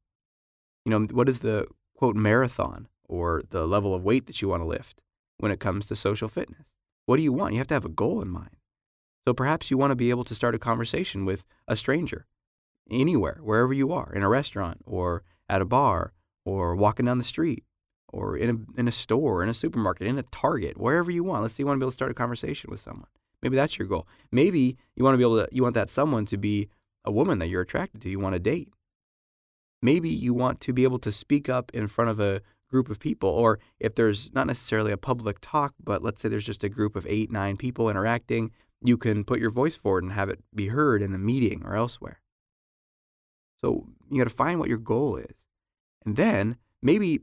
You 0.86 0.92
know, 0.92 1.08
what 1.12 1.30
is 1.30 1.40
the 1.40 1.66
quote 1.96 2.16
marathon 2.16 2.88
or 3.08 3.44
the 3.50 3.66
level 3.66 3.96
of 3.96 4.04
weight 4.04 4.28
that 4.28 4.42
you 4.42 4.48
want 4.48 4.62
to 4.62 4.68
lift 4.68 5.02
when 5.38 5.52
it 5.52 5.60
comes 5.60 5.88
to 5.88 5.96
social 5.96 6.28
fitness? 6.28 6.66
What 7.06 7.18
do 7.18 7.24
you 7.24 7.34
want? 7.34 7.54
You 7.54 7.60
have 7.60 7.68
to 7.68 7.74
have 7.74 7.86
a 7.86 7.90
goal 7.90 8.22
in 8.22 8.30
mind. 8.30 8.58
So 9.28 9.34
perhaps 9.34 9.72
you 9.72 9.78
want 9.78 9.92
to 9.92 9.96
be 9.96 10.10
able 10.10 10.24
to 10.26 10.36
start 10.36 10.54
a 10.54 10.60
conversation 10.60 11.26
with 11.26 11.46
a 11.68 11.76
stranger 11.76 12.28
anywhere, 12.92 13.40
wherever 13.42 13.74
you 13.74 13.92
are, 13.94 14.12
in 14.14 14.22
a 14.22 14.30
restaurant 14.30 14.82
or 14.86 15.24
at 15.50 15.62
a 15.62 15.66
bar 15.66 16.12
or 16.46 16.76
walking 16.76 17.06
down 17.06 17.18
the 17.18 17.24
street 17.24 17.64
or 18.12 18.38
in 18.38 18.50
a, 18.50 18.80
in 18.80 18.88
a 18.88 18.92
store, 18.92 19.42
in 19.42 19.50
a 19.50 19.54
supermarket, 19.54 20.08
in 20.08 20.18
a 20.18 20.24
Target, 20.24 20.78
wherever 20.78 21.10
you 21.10 21.24
want. 21.24 21.42
Let's 21.42 21.56
say 21.56 21.64
you 21.64 21.68
want 21.68 21.78
to 21.78 21.80
be 21.80 21.86
able 21.86 21.92
to 21.92 21.96
start 21.96 22.12
a 22.12 22.16
conversation 22.16 22.70
with 22.70 22.80
someone. 22.80 23.08
Maybe 23.42 23.56
that's 23.56 23.78
your 23.78 23.88
goal. 23.88 24.08
Maybe 24.32 24.78
you 24.96 25.04
want 25.04 25.16
to 25.16 25.18
be 25.18 25.24
able 25.24 25.46
to, 25.46 25.50
you 25.52 25.64
want 25.64 25.76
that 25.76 25.90
someone 25.90 26.26
to 26.28 26.38
be 26.38 26.70
a 27.04 27.12
woman 27.12 27.40
that 27.40 27.48
you're 27.48 27.62
attracted 27.62 28.02
to, 28.02 28.10
you 28.10 28.20
want 28.20 28.34
to 28.34 28.40
date. 28.40 28.70
Maybe 29.82 30.10
you 30.10 30.34
want 30.34 30.62
to 30.62 30.72
be 30.72 30.84
able 30.84 31.00
to 31.00 31.12
speak 31.12 31.50
up 31.50 31.72
in 31.74 31.88
front 31.88 32.10
of 32.10 32.20
a 32.20 32.42
group 32.70 32.90
of 32.90 33.00
people, 33.00 33.30
or 33.30 33.60
if 33.80 33.96
there's 33.96 34.34
not 34.34 34.48
necessarily 34.48 34.92
a 34.92 34.98
public 34.98 35.40
talk, 35.42 35.74
but 35.84 36.02
let's 36.02 36.22
say 36.22 36.30
there's 36.30 36.46
just 36.46 36.64
a 36.64 36.70
group 36.70 36.96
of 36.96 37.06
eight, 37.08 37.32
nine 37.32 37.58
people 37.58 37.90
interacting, 37.90 38.52
you 38.82 38.98
can 38.98 39.24
put 39.24 39.40
your 39.40 39.50
voice 39.50 39.76
forward 39.76 40.04
and 40.04 40.14
have 40.14 40.30
it 40.30 40.40
be 40.56 40.68
heard 40.68 41.02
in 41.02 41.14
a 41.14 41.18
meeting 41.18 41.64
or 41.66 41.76
elsewhere. 41.76 42.22
So 43.60 43.88
you 44.10 44.18
got 44.20 44.30
to 44.30 44.36
find 44.36 44.60
what 44.60 44.70
your 44.70 44.78
goal 44.78 45.18
is. 45.18 45.43
And 46.06 46.16
then 46.16 46.58
maybe 46.82 47.22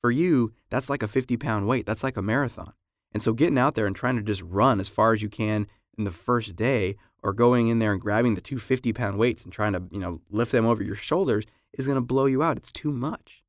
for 0.00 0.10
you, 0.10 0.52
that's 0.70 0.90
like 0.90 1.02
a 1.02 1.08
50 1.08 1.36
pound 1.36 1.66
weight. 1.68 1.86
That's 1.86 2.02
like 2.02 2.16
a 2.16 2.22
marathon. 2.22 2.72
And 3.12 3.22
so 3.22 3.32
getting 3.32 3.58
out 3.58 3.74
there 3.74 3.86
and 3.86 3.94
trying 3.94 4.16
to 4.16 4.22
just 4.22 4.42
run 4.42 4.80
as 4.80 4.88
far 4.88 5.12
as 5.12 5.22
you 5.22 5.28
can 5.28 5.66
in 5.96 6.04
the 6.04 6.10
first 6.10 6.56
day 6.56 6.96
or 7.22 7.32
going 7.32 7.68
in 7.68 7.78
there 7.78 7.92
and 7.92 8.00
grabbing 8.00 8.34
the 8.34 8.40
two 8.40 8.58
50 8.58 8.92
pound 8.92 9.18
weights 9.18 9.44
and 9.44 9.52
trying 9.52 9.74
to, 9.74 9.82
you 9.90 10.00
know, 10.00 10.20
lift 10.30 10.52
them 10.52 10.66
over 10.66 10.82
your 10.82 10.96
shoulders 10.96 11.44
is 11.72 11.86
going 11.86 11.96
to 11.96 12.02
blow 12.02 12.26
you 12.26 12.42
out. 12.42 12.56
It's 12.56 12.72
too 12.72 12.92
much. 12.92 13.42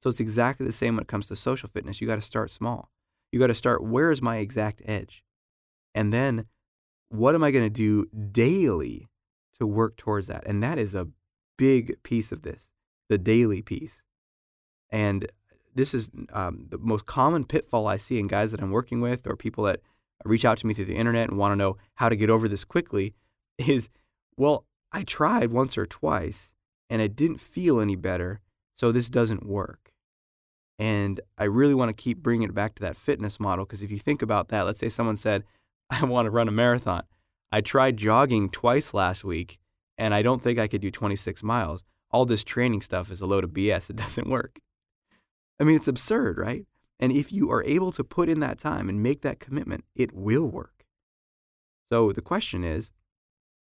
So 0.00 0.08
it's 0.08 0.20
exactly 0.20 0.66
the 0.66 0.72
same 0.72 0.94
when 0.96 1.02
it 1.02 1.08
comes 1.08 1.26
to 1.28 1.36
social 1.36 1.68
fitness. 1.68 2.00
You 2.00 2.06
got 2.06 2.16
to 2.16 2.22
start 2.22 2.50
small. 2.50 2.90
You 3.32 3.40
got 3.40 3.48
to 3.48 3.54
start 3.54 3.82
where 3.82 4.10
is 4.10 4.22
my 4.22 4.36
exact 4.36 4.82
edge? 4.84 5.24
And 5.94 6.12
then 6.12 6.46
what 7.08 7.34
am 7.34 7.42
I 7.42 7.50
going 7.50 7.64
to 7.64 7.70
do 7.70 8.06
daily 8.32 9.08
to 9.58 9.66
work 9.66 9.96
towards 9.96 10.26
that? 10.28 10.44
And 10.46 10.62
that 10.62 10.78
is 10.78 10.94
a 10.94 11.08
big 11.56 12.02
piece 12.02 12.32
of 12.32 12.42
this, 12.42 12.70
the 13.08 13.18
daily 13.18 13.62
piece. 13.62 14.02
And 14.90 15.26
this 15.74 15.94
is 15.94 16.10
um, 16.32 16.66
the 16.70 16.78
most 16.78 17.06
common 17.06 17.44
pitfall 17.44 17.86
I 17.86 17.96
see 17.96 18.18
in 18.18 18.26
guys 18.26 18.50
that 18.50 18.62
I'm 18.62 18.70
working 18.70 19.00
with 19.00 19.26
or 19.26 19.36
people 19.36 19.64
that 19.64 19.80
reach 20.24 20.44
out 20.44 20.58
to 20.58 20.66
me 20.66 20.74
through 20.74 20.86
the 20.86 20.96
internet 20.96 21.28
and 21.28 21.38
want 21.38 21.52
to 21.52 21.56
know 21.56 21.76
how 21.96 22.08
to 22.08 22.16
get 22.16 22.30
over 22.30 22.48
this 22.48 22.64
quickly 22.64 23.14
is, 23.58 23.88
well, 24.36 24.64
I 24.92 25.02
tried 25.02 25.50
once 25.50 25.76
or 25.76 25.86
twice 25.86 26.54
and 26.88 27.02
it 27.02 27.16
didn't 27.16 27.38
feel 27.38 27.80
any 27.80 27.96
better, 27.96 28.40
so 28.78 28.92
this 28.92 29.10
doesn't 29.10 29.46
work. 29.46 29.92
And 30.78 31.20
I 31.38 31.44
really 31.44 31.74
want 31.74 31.88
to 31.88 32.02
keep 32.02 32.18
bringing 32.18 32.48
it 32.48 32.54
back 32.54 32.74
to 32.76 32.82
that 32.82 32.96
fitness 32.96 33.40
model 33.40 33.64
because 33.64 33.82
if 33.82 33.90
you 33.90 33.98
think 33.98 34.22
about 34.22 34.48
that, 34.48 34.66
let's 34.66 34.80
say 34.80 34.88
someone 34.88 35.16
said, 35.16 35.44
I 35.90 36.04
want 36.04 36.26
to 36.26 36.30
run 36.30 36.48
a 36.48 36.52
marathon. 36.52 37.04
I 37.52 37.60
tried 37.60 37.96
jogging 37.96 38.50
twice 38.50 38.92
last 38.92 39.24
week 39.24 39.58
and 39.98 40.12
I 40.12 40.22
don't 40.22 40.42
think 40.42 40.58
I 40.58 40.68
could 40.68 40.80
do 40.80 40.90
26 40.90 41.42
miles. 41.42 41.84
All 42.10 42.24
this 42.24 42.44
training 42.44 42.80
stuff 42.80 43.10
is 43.10 43.20
a 43.20 43.26
load 43.26 43.44
of 43.44 43.50
BS. 43.50 43.90
It 43.90 43.96
doesn't 43.96 44.28
work. 44.28 44.60
I 45.60 45.64
mean, 45.64 45.76
it's 45.76 45.88
absurd, 45.88 46.38
right? 46.38 46.66
And 46.98 47.12
if 47.12 47.32
you 47.32 47.50
are 47.50 47.64
able 47.64 47.92
to 47.92 48.04
put 48.04 48.28
in 48.28 48.40
that 48.40 48.58
time 48.58 48.88
and 48.88 49.02
make 49.02 49.22
that 49.22 49.40
commitment, 49.40 49.84
it 49.94 50.14
will 50.14 50.46
work. 50.46 50.84
So 51.90 52.12
the 52.12 52.22
question 52.22 52.64
is, 52.64 52.90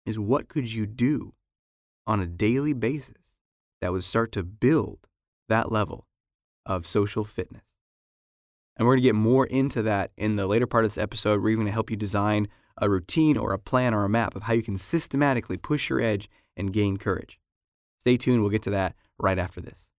is 0.06 0.18
what 0.18 0.48
could 0.48 0.72
you 0.72 0.86
do 0.86 1.34
on 2.06 2.22
a 2.22 2.28
daily 2.28 2.74
basis 2.74 3.36
that 3.82 3.92
would 3.92 4.04
start 4.04 4.32
to 4.34 4.44
build 4.44 5.00
that 5.50 5.72
level 5.72 6.08
of 6.66 6.88
social 6.88 7.24
fitness? 7.24 7.64
And 8.78 8.88
we're 8.88 8.94
going 8.94 9.04
to 9.04 9.10
get 9.10 9.16
more 9.16 9.46
into 9.48 9.82
that 9.82 10.12
in 10.16 10.36
the 10.36 10.48
later 10.48 10.68
part 10.68 10.86
of 10.86 10.92
this 10.92 11.02
episode. 11.02 11.42
We're 11.42 11.50
even 11.50 11.64
going 11.64 11.68
to 11.68 11.74
help 11.74 11.90
you 11.90 11.98
design 11.98 12.48
a 12.78 12.90
routine 12.90 13.36
or 13.36 13.52
a 13.52 13.60
plan 13.60 13.94
or 13.94 14.06
a 14.06 14.10
map 14.10 14.36
of 14.36 14.44
how 14.44 14.54
you 14.54 14.62
can 14.62 14.78
systematically 14.78 15.58
push 15.58 15.90
your 15.90 16.00
edge 16.00 16.30
and 16.56 16.72
gain 16.72 16.98
courage. 16.98 17.40
Stay 18.08 18.16
tuned. 18.16 18.42
We'll 18.42 18.52
get 18.52 18.62
to 18.62 18.70
that 18.70 18.96
right 19.20 19.38
after 19.38 19.60
this. 19.60 19.90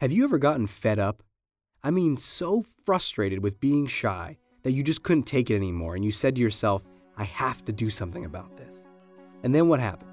Have 0.00 0.12
you 0.12 0.22
ever 0.22 0.38
gotten 0.38 0.68
fed 0.68 1.00
up? 1.00 1.24
I 1.82 1.90
mean, 1.90 2.16
so 2.16 2.64
frustrated 2.84 3.42
with 3.42 3.58
being 3.58 3.88
shy 3.88 4.38
that 4.62 4.70
you 4.70 4.84
just 4.84 5.02
couldn't 5.02 5.24
take 5.24 5.50
it 5.50 5.56
anymore 5.56 5.96
and 5.96 6.04
you 6.04 6.12
said 6.12 6.36
to 6.36 6.40
yourself, 6.40 6.84
I 7.16 7.24
have 7.24 7.64
to 7.64 7.72
do 7.72 7.90
something 7.90 8.24
about 8.24 8.56
this. 8.56 8.72
And 9.42 9.52
then 9.52 9.68
what 9.68 9.80
happened? 9.80 10.12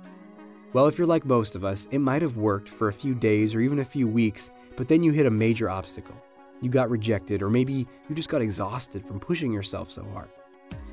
Well, 0.74 0.88
if 0.88 0.98
you're 0.98 1.06
like 1.06 1.26
most 1.26 1.54
of 1.54 1.64
us, 1.64 1.88
it 1.92 2.00
might 2.00 2.24
have 2.24 2.38
worked 2.38 2.70
for 2.70 2.88
a 2.88 2.94
few 3.02 3.14
days 3.14 3.54
or 3.54 3.62
even 3.62 3.82
a 3.82 3.86
few 3.86 4.08
weeks, 4.08 4.50
but 4.76 4.88
then 4.88 5.04
you 5.04 5.12
hit 5.12 5.28
a 5.28 5.30
major 5.30 5.70
obstacle. 5.70 6.16
You 6.60 6.72
got 6.72 6.90
rejected, 6.90 7.44
or 7.44 7.52
maybe 7.52 7.86
you 8.10 8.16
just 8.16 8.30
got 8.30 8.42
exhausted 8.42 9.06
from 9.06 9.20
pushing 9.20 9.54
yourself 9.54 9.92
so 9.92 10.04
hard. 10.12 10.30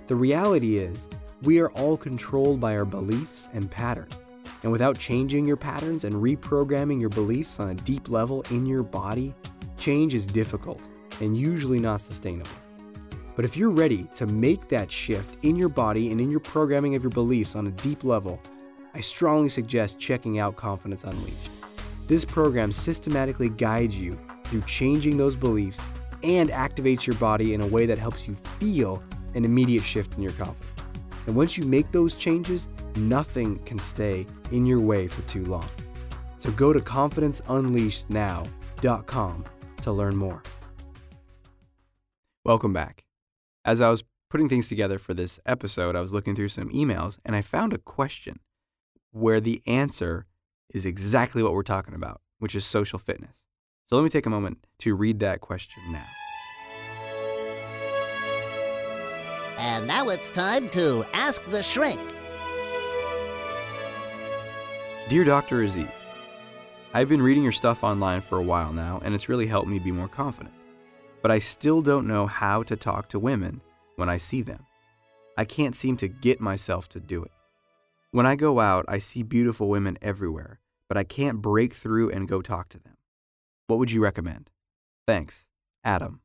The 0.08 0.16
reality 0.16 0.76
is, 0.76 1.08
we 1.40 1.58
are 1.60 1.70
all 1.70 1.96
controlled 1.96 2.60
by 2.60 2.76
our 2.76 2.84
beliefs 2.84 3.48
and 3.54 3.70
patterns. 3.70 4.14
And 4.64 4.72
without 4.72 4.98
changing 4.98 5.46
your 5.46 5.58
patterns 5.58 6.04
and 6.04 6.14
reprogramming 6.14 6.98
your 6.98 7.10
beliefs 7.10 7.60
on 7.60 7.68
a 7.68 7.74
deep 7.74 8.08
level 8.08 8.42
in 8.50 8.64
your 8.64 8.82
body, 8.82 9.34
change 9.76 10.14
is 10.14 10.26
difficult 10.26 10.80
and 11.20 11.36
usually 11.36 11.78
not 11.78 12.00
sustainable. 12.00 12.50
But 13.36 13.44
if 13.44 13.58
you're 13.58 13.70
ready 13.70 14.08
to 14.16 14.26
make 14.26 14.68
that 14.68 14.90
shift 14.90 15.36
in 15.44 15.54
your 15.54 15.68
body 15.68 16.12
and 16.12 16.20
in 16.20 16.30
your 16.30 16.40
programming 16.40 16.94
of 16.94 17.02
your 17.02 17.10
beliefs 17.10 17.54
on 17.54 17.66
a 17.66 17.72
deep 17.72 18.04
level, 18.04 18.40
I 18.94 19.00
strongly 19.00 19.50
suggest 19.50 19.98
checking 19.98 20.38
out 20.38 20.56
Confidence 20.56 21.04
Unleashed. 21.04 21.50
This 22.06 22.24
program 22.24 22.72
systematically 22.72 23.50
guides 23.50 23.98
you 23.98 24.18
through 24.44 24.62
changing 24.62 25.18
those 25.18 25.36
beliefs 25.36 25.80
and 26.22 26.48
activates 26.48 27.06
your 27.06 27.16
body 27.16 27.52
in 27.52 27.60
a 27.60 27.66
way 27.66 27.84
that 27.84 27.98
helps 27.98 28.26
you 28.26 28.34
feel 28.58 29.02
an 29.34 29.44
immediate 29.44 29.84
shift 29.84 30.14
in 30.14 30.22
your 30.22 30.32
confidence. 30.32 30.64
And 31.26 31.36
once 31.36 31.58
you 31.58 31.64
make 31.64 31.92
those 31.92 32.14
changes, 32.14 32.68
nothing 32.96 33.60
can 33.60 33.78
stay 33.78 34.26
in 34.50 34.66
your 34.66 34.80
way 34.80 35.06
for 35.06 35.22
too 35.22 35.44
long. 35.44 35.70
So 36.38 36.50
go 36.50 36.72
to 36.72 36.80
confidenceunleashednow.com 36.80 39.44
to 39.82 39.92
learn 39.92 40.16
more. 40.16 40.42
Welcome 42.44 42.72
back. 42.72 43.04
As 43.64 43.80
I 43.80 43.88
was 43.88 44.04
putting 44.28 44.48
things 44.48 44.68
together 44.68 44.98
for 44.98 45.14
this 45.14 45.40
episode, 45.46 45.96
I 45.96 46.00
was 46.00 46.12
looking 46.12 46.34
through 46.34 46.50
some 46.50 46.68
emails 46.70 47.16
and 47.24 47.34
I 47.34 47.40
found 47.40 47.72
a 47.72 47.78
question 47.78 48.40
where 49.12 49.40
the 49.40 49.62
answer 49.66 50.26
is 50.68 50.84
exactly 50.84 51.42
what 51.42 51.54
we're 51.54 51.62
talking 51.62 51.94
about, 51.94 52.20
which 52.40 52.54
is 52.54 52.66
social 52.66 52.98
fitness. 52.98 53.36
So 53.88 53.96
let 53.96 54.02
me 54.02 54.10
take 54.10 54.26
a 54.26 54.30
moment 54.30 54.66
to 54.80 54.94
read 54.94 55.20
that 55.20 55.40
question 55.40 55.82
now. 55.90 56.04
And 59.56 59.86
now 59.86 60.08
it's 60.08 60.32
time 60.32 60.68
to 60.70 61.04
Ask 61.12 61.44
the 61.46 61.62
Shrink. 61.62 62.00
Dear 65.06 65.24
Dr. 65.24 65.62
Aziz, 65.62 65.86
I've 66.94 67.10
been 67.10 67.20
reading 67.20 67.42
your 67.42 67.52
stuff 67.52 67.84
online 67.84 68.22
for 68.22 68.38
a 68.38 68.42
while 68.42 68.72
now, 68.72 69.02
and 69.04 69.14
it's 69.14 69.28
really 69.28 69.46
helped 69.46 69.68
me 69.68 69.78
be 69.78 69.92
more 69.92 70.08
confident. 70.08 70.54
But 71.20 71.30
I 71.30 71.40
still 71.40 71.82
don't 71.82 72.06
know 72.06 72.26
how 72.26 72.62
to 72.62 72.74
talk 72.74 73.10
to 73.10 73.18
women 73.18 73.60
when 73.96 74.08
I 74.08 74.16
see 74.16 74.40
them. 74.40 74.64
I 75.36 75.44
can't 75.44 75.76
seem 75.76 75.98
to 75.98 76.08
get 76.08 76.40
myself 76.40 76.88
to 76.88 77.00
do 77.00 77.22
it. 77.22 77.32
When 78.12 78.24
I 78.24 78.34
go 78.34 78.60
out, 78.60 78.86
I 78.88 78.96
see 78.96 79.22
beautiful 79.22 79.68
women 79.68 79.98
everywhere, 80.00 80.60
but 80.88 80.96
I 80.96 81.04
can't 81.04 81.42
break 81.42 81.74
through 81.74 82.08
and 82.10 82.26
go 82.26 82.40
talk 82.40 82.70
to 82.70 82.78
them. 82.78 82.96
What 83.66 83.78
would 83.78 83.90
you 83.90 84.02
recommend? 84.02 84.50
Thanks, 85.06 85.48
Adam. 85.84 86.22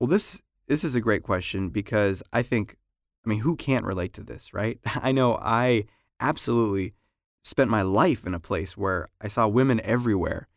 Well, 0.00 0.08
this 0.08 0.40
this 0.68 0.82
is 0.82 0.94
a 0.94 1.02
great 1.02 1.22
question 1.22 1.68
because 1.68 2.22
I 2.32 2.40
think 2.40 2.78
I 3.26 3.28
mean, 3.28 3.40
who 3.40 3.56
can't 3.56 3.84
relate 3.84 4.14
to 4.14 4.22
this, 4.22 4.54
right? 4.54 4.78
I 4.86 5.12
know 5.12 5.36
I 5.36 5.84
absolutely 6.28 6.94
spent 7.42 7.70
my 7.70 7.82
life 7.82 8.26
in 8.26 8.34
a 8.34 8.40
place 8.40 8.76
where 8.76 9.08
I 9.20 9.28
saw 9.28 9.46
women 9.46 9.80
everywhere, 9.84 10.48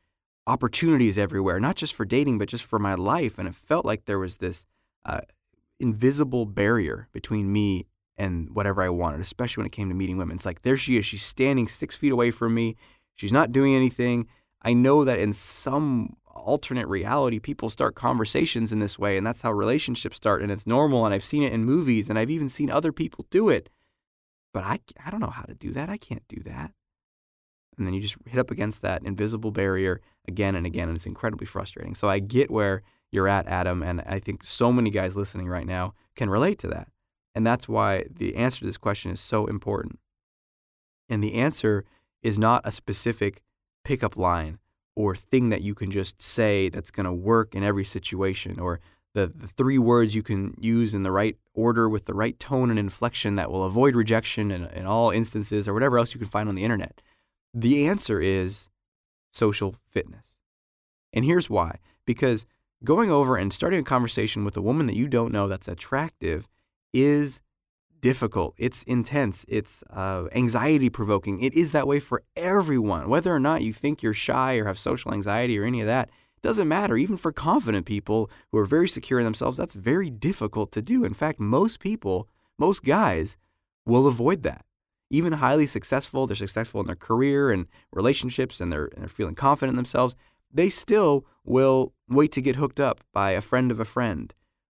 opportunities 0.45 1.17
everywhere, 1.17 1.59
not 1.59 1.75
just 1.75 1.93
for 1.93 2.05
dating, 2.05 2.37
but 2.37 2.47
just 2.47 2.63
for 2.63 2.79
my 2.79 2.95
life. 2.95 3.37
And 3.37 3.47
it 3.47 3.55
felt 3.55 3.85
like 3.85 4.05
there 4.05 4.19
was 4.19 4.37
this 4.37 4.65
uh, 5.05 5.21
invisible 5.79 6.45
barrier 6.45 7.07
between 7.11 7.51
me 7.51 7.87
and 8.17 8.49
whatever 8.55 8.81
I 8.81 8.89
wanted, 8.89 9.19
especially 9.21 9.61
when 9.61 9.67
it 9.67 9.73
came 9.73 9.89
to 9.89 9.95
meeting 9.95 10.17
women. 10.17 10.37
It's 10.37 10.45
like, 10.45 10.61
there 10.61 10.77
she 10.77 10.97
is. 10.97 11.05
She's 11.05 11.23
standing 11.23 11.67
six 11.67 11.95
feet 11.95 12.11
away 12.11 12.31
from 12.31 12.53
me. 12.53 12.75
She's 13.15 13.33
not 13.33 13.51
doing 13.51 13.75
anything. 13.75 14.27
I 14.61 14.73
know 14.73 15.03
that 15.03 15.19
in 15.19 15.33
some 15.33 16.15
alternate 16.33 16.87
reality, 16.87 17.39
people 17.39 17.69
start 17.69 17.95
conversations 17.95 18.71
in 18.71 18.79
this 18.79 18.97
way, 18.97 19.17
and 19.17 19.27
that's 19.27 19.41
how 19.41 19.51
relationships 19.51 20.17
start, 20.17 20.41
and 20.41 20.51
it's 20.51 20.65
normal. 20.65 21.05
And 21.05 21.13
I've 21.13 21.23
seen 21.23 21.43
it 21.43 21.53
in 21.53 21.65
movies, 21.65 22.09
and 22.09 22.17
I've 22.17 22.29
even 22.29 22.49
seen 22.49 22.71
other 22.71 22.91
people 22.91 23.25
do 23.29 23.49
it. 23.49 23.69
But 24.57 24.63
I, 24.63 24.79
I 25.05 25.11
don't 25.11 25.19
know 25.19 25.29
how 25.29 25.43
to 25.43 25.53
do 25.53 25.69
that. 25.73 25.87
I 25.87 25.97
can't 25.97 26.27
do 26.27 26.41
that. 26.45 26.71
And 27.77 27.85
then 27.85 27.93
you 27.93 28.01
just 28.01 28.15
hit 28.25 28.39
up 28.39 28.49
against 28.49 28.81
that 28.81 29.03
invisible 29.03 29.51
barrier 29.51 30.01
again 30.27 30.55
and 30.55 30.65
again, 30.65 30.87
and 30.87 30.95
it's 30.95 31.05
incredibly 31.05 31.45
frustrating. 31.45 31.93
So 31.93 32.09
I 32.09 32.17
get 32.17 32.49
where 32.49 32.81
you're 33.11 33.27
at, 33.27 33.45
Adam, 33.45 33.83
and 33.83 34.01
I 34.01 34.17
think 34.17 34.43
so 34.43 34.73
many 34.73 34.89
guys 34.89 35.15
listening 35.15 35.47
right 35.47 35.67
now 35.67 35.93
can 36.15 36.27
relate 36.31 36.57
to 36.57 36.67
that. 36.69 36.87
And 37.35 37.45
that's 37.45 37.69
why 37.69 38.05
the 38.09 38.35
answer 38.35 38.61
to 38.61 38.65
this 38.65 38.79
question 38.79 39.11
is 39.11 39.19
so 39.19 39.45
important. 39.45 39.99
And 41.07 41.23
the 41.23 41.35
answer 41.35 41.85
is 42.23 42.39
not 42.39 42.63
a 42.65 42.71
specific 42.71 43.43
pickup 43.83 44.17
line 44.17 44.57
or 44.95 45.15
thing 45.15 45.49
that 45.49 45.61
you 45.61 45.75
can 45.75 45.91
just 45.91 46.19
say 46.19 46.67
that's 46.69 46.89
going 46.89 47.05
to 47.05 47.13
work 47.13 47.53
in 47.53 47.63
every 47.63 47.85
situation 47.85 48.59
or 48.59 48.79
the, 49.17 49.33
the 49.35 49.47
three 49.47 49.79
words 49.79 50.13
you 50.13 50.21
can 50.21 50.53
use 50.59 50.93
in 50.93 51.01
the 51.01 51.11
right 51.11 51.35
order 51.55 51.89
with 51.89 52.05
the 52.05 52.13
right 52.13 52.39
tone 52.39 52.69
and 52.69 52.77
inflection 52.77 53.33
that 53.33 53.51
will 53.51 53.63
avoid 53.63 53.95
rejection 53.95 54.51
in, 54.51 54.65
in 54.67 54.85
all 54.85 55.09
instances 55.09 55.67
or 55.67 55.73
whatever 55.73 55.97
else 55.97 56.13
you 56.13 56.19
can 56.19 56.29
find 56.29 56.47
on 56.47 56.53
the 56.53 56.63
internet. 56.63 57.01
The 57.51 57.87
answer 57.87 58.21
is 58.21 58.69
social 59.31 59.75
fitness. 59.89 60.35
And 61.11 61.25
here's 61.25 61.49
why 61.49 61.79
because 62.05 62.45
going 62.83 63.09
over 63.09 63.37
and 63.37 63.51
starting 63.51 63.79
a 63.79 63.83
conversation 63.83 64.45
with 64.45 64.55
a 64.55 64.61
woman 64.61 64.85
that 64.85 64.95
you 64.95 65.07
don't 65.07 65.33
know 65.33 65.47
that's 65.47 65.67
attractive 65.67 66.47
is 66.93 67.41
difficult, 67.99 68.53
it's 68.59 68.83
intense, 68.83 69.47
it's 69.47 69.83
uh, 69.89 70.25
anxiety 70.31 70.91
provoking. 70.91 71.41
It 71.41 71.55
is 71.55 71.71
that 71.71 71.87
way 71.87 71.99
for 71.99 72.21
everyone. 72.35 73.09
Whether 73.09 73.33
or 73.33 73.39
not 73.39 73.63
you 73.63 73.73
think 73.73 74.03
you're 74.03 74.13
shy 74.13 74.57
or 74.57 74.65
have 74.65 74.77
social 74.77 75.11
anxiety 75.11 75.57
or 75.57 75.63
any 75.63 75.81
of 75.81 75.87
that, 75.87 76.11
doesn't 76.47 76.69
matter. 76.69 76.95
Even 76.95 77.17
for 77.17 77.33
confident 77.33 77.85
people 77.85 78.31
who 78.53 78.57
are 78.57 78.65
very 78.65 78.87
secure 78.87 79.19
in 79.19 79.25
themselves, 79.25 79.57
that's 79.57 79.73
very 79.73 80.09
difficult 80.09 80.71
to 80.71 80.81
do. 80.81 81.03
In 81.03 81.13
fact, 81.13 81.41
most 81.41 81.81
people, 81.81 82.29
most 82.57 82.85
guys, 82.85 83.35
will 83.85 84.07
avoid 84.07 84.43
that. 84.43 84.63
Even 85.09 85.33
highly 85.33 85.67
successful, 85.67 86.25
they're 86.25 86.37
successful 86.37 86.79
in 86.79 86.87
their 86.87 86.95
career 86.95 87.51
and 87.51 87.67
relationships 87.91 88.61
and 88.61 88.71
they're, 88.71 88.85
and 88.85 89.01
they're 89.01 89.09
feeling 89.09 89.35
confident 89.35 89.73
in 89.73 89.75
themselves, 89.75 90.15
they 90.49 90.69
still 90.69 91.25
will 91.43 91.91
wait 92.07 92.31
to 92.31 92.41
get 92.41 92.55
hooked 92.55 92.79
up 92.79 93.01
by 93.11 93.31
a 93.31 93.41
friend 93.41 93.69
of 93.69 93.81
a 93.81 93.85
friend 93.85 94.33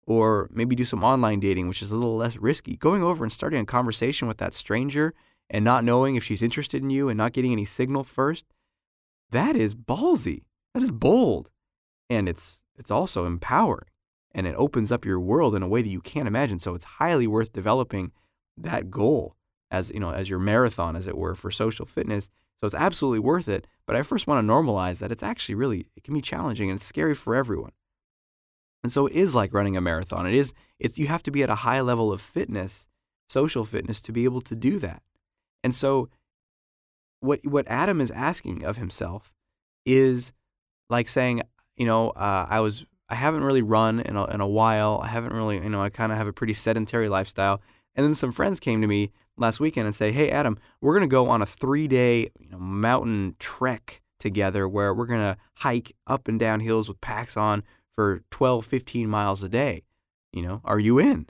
or 0.07 0.49
maybe 0.51 0.75
do 0.75 0.85
some 0.85 1.03
online 1.03 1.39
dating, 1.39 1.67
which 1.67 1.83
is 1.83 1.91
a 1.91 1.95
little 1.95 2.17
less 2.17 2.35
risky. 2.35 2.77
Going 2.77 3.03
over 3.03 3.23
and 3.23 3.31
starting 3.31 3.61
a 3.61 3.65
conversation 3.65 4.27
with 4.27 4.39
that 4.39 4.55
stranger 4.55 5.13
and 5.51 5.63
not 5.63 5.83
knowing 5.83 6.15
if 6.15 6.23
she's 6.23 6.41
interested 6.41 6.81
in 6.81 6.89
you 6.89 7.09
and 7.09 7.17
not 7.19 7.33
getting 7.33 7.51
any 7.51 7.65
signal 7.65 8.03
first, 8.03 8.45
that 9.29 9.55
is 9.55 9.75
ballsy. 9.75 10.45
That 10.73 10.81
is 10.81 10.89
bold. 10.89 11.51
And 12.09 12.27
it's 12.27 12.61
it's 12.77 12.91
also 12.91 13.25
empowering. 13.25 13.89
And 14.31 14.45
it 14.45 14.55
opens 14.55 14.91
up 14.91 15.05
your 15.05 15.19
world 15.19 15.55
in 15.55 15.63
a 15.63 15.67
way 15.67 15.81
that 15.81 15.89
you 15.89 16.01
can't 16.01 16.27
imagine. 16.27 16.59
So 16.59 16.75
it's 16.75 16.85
highly 16.85 17.27
worth 17.27 17.51
developing 17.51 18.11
that 18.57 18.91
goal 18.91 19.35
as 19.71 19.91
you 19.91 19.99
know, 19.99 20.11
as 20.11 20.29
your 20.29 20.39
marathon, 20.39 20.95
as 20.95 21.07
it 21.07 21.17
were, 21.17 21.35
for 21.35 21.51
social 21.51 21.85
fitness. 21.85 22.29
So 22.59 22.65
it's 22.65 22.75
absolutely 22.75 23.19
worth 23.19 23.47
it. 23.47 23.67
But 23.85 23.95
I 23.95 24.03
first 24.03 24.27
want 24.27 24.45
to 24.45 24.51
normalize 24.51 24.99
that 24.99 25.11
it's 25.11 25.23
actually 25.23 25.55
really 25.55 25.87
it 25.95 26.03
can 26.03 26.13
be 26.13 26.21
challenging 26.21 26.69
and 26.69 26.77
it's 26.77 26.85
scary 26.85 27.15
for 27.15 27.35
everyone. 27.35 27.71
And 28.83 28.91
so 28.91 29.07
it 29.07 29.13
is 29.13 29.35
like 29.35 29.53
running 29.53 29.75
a 29.75 29.81
marathon. 29.81 30.25
It 30.25 30.33
is 30.33 30.53
it's 30.79 30.97
you 30.97 31.07
have 31.07 31.23
to 31.23 31.31
be 31.31 31.43
at 31.43 31.49
a 31.49 31.55
high 31.55 31.81
level 31.81 32.11
of 32.11 32.21
fitness, 32.21 32.87
social 33.27 33.65
fitness 33.65 34.01
to 34.01 34.11
be 34.11 34.23
able 34.23 34.41
to 34.41 34.55
do 34.55 34.79
that. 34.79 35.01
And 35.63 35.75
so 35.75 36.09
what 37.19 37.39
what 37.43 37.67
Adam 37.67 38.01
is 38.01 38.11
asking 38.11 38.63
of 38.63 38.77
himself 38.77 39.33
is 39.85 40.31
like 40.89 41.07
saying, 41.07 41.41
you 41.79 41.85
know, 41.85 42.11
uh, 42.11 42.45
I 42.47 42.59
was 42.59 42.85
I 43.09 43.15
haven't 43.15 43.43
really 43.43 43.63
run 43.63 44.01
in 44.01 44.15
a, 44.15 44.25
in 44.25 44.41
a 44.41 44.47
while. 44.47 45.01
I 45.03 45.07
haven't 45.07 45.33
really, 45.33 45.55
you 45.55 45.69
know, 45.69 45.81
I 45.81 45.89
kind 45.89 46.11
of 46.11 46.19
have 46.19 46.27
a 46.27 46.33
pretty 46.33 46.53
sedentary 46.53 47.09
lifestyle. 47.09 47.59
And 47.95 48.05
then 48.05 48.13
some 48.13 48.31
friends 48.31 48.59
came 48.59 48.81
to 48.81 48.87
me 48.87 49.11
last 49.35 49.59
weekend 49.59 49.87
and 49.87 49.95
say, 49.95 50.11
"Hey, 50.11 50.29
Adam, 50.29 50.59
we're 50.79 50.93
to 50.99 51.07
go 51.07 51.27
on 51.27 51.41
a 51.41 51.45
three-day 51.47 52.29
you 52.39 52.49
know, 52.51 52.59
mountain 52.59 53.35
trek 53.39 54.01
together, 54.19 54.67
where 54.67 54.93
we're 54.93 55.07
to 55.07 55.37
hike 55.55 55.95
up 56.05 56.27
and 56.27 56.39
down 56.39 56.59
hills 56.59 56.87
with 56.87 57.01
packs 57.01 57.35
on 57.35 57.63
for 57.95 58.21
12, 58.31 58.65
15 58.65 59.09
miles 59.09 59.41
a 59.41 59.49
day. 59.49 59.83
You 60.31 60.43
know, 60.43 60.61
are 60.63 60.79
you 60.79 60.99
in? 60.99 61.27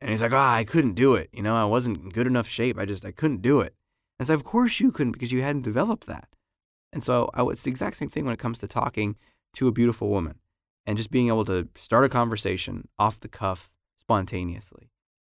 And 0.00 0.10
he's 0.10 0.22
like, 0.22 0.32
oh, 0.32 0.36
I 0.36 0.64
couldn't 0.64 0.94
do 0.94 1.14
it. 1.14 1.28
You 1.32 1.42
know, 1.42 1.56
I 1.56 1.64
wasn't 1.64 1.98
in 1.98 2.08
good 2.10 2.26
enough 2.26 2.48
shape. 2.48 2.78
I 2.78 2.84
just, 2.84 3.04
I 3.04 3.10
couldn't 3.10 3.42
do 3.42 3.60
it. 3.60 3.74
And 4.18 4.28
so, 4.28 4.34
of 4.34 4.44
course 4.44 4.80
you 4.80 4.92
couldn't 4.92 5.12
because 5.12 5.32
you 5.32 5.42
hadn't 5.42 5.62
developed 5.62 6.06
that. 6.06 6.28
And 6.92 7.02
so 7.02 7.28
I, 7.34 7.42
it's 7.44 7.62
the 7.62 7.70
exact 7.70 7.96
same 7.96 8.08
thing 8.08 8.24
when 8.24 8.34
it 8.34 8.38
comes 8.38 8.60
to 8.60 8.68
talking 8.68 9.16
to 9.54 9.68
a 9.68 9.72
beautiful 9.72 10.08
woman 10.08 10.38
and 10.86 10.96
just 10.96 11.10
being 11.10 11.28
able 11.28 11.44
to 11.46 11.68
start 11.76 12.04
a 12.04 12.08
conversation 12.08 12.88
off 12.98 13.20
the 13.20 13.28
cuff 13.28 13.72
spontaneously. 14.00 14.90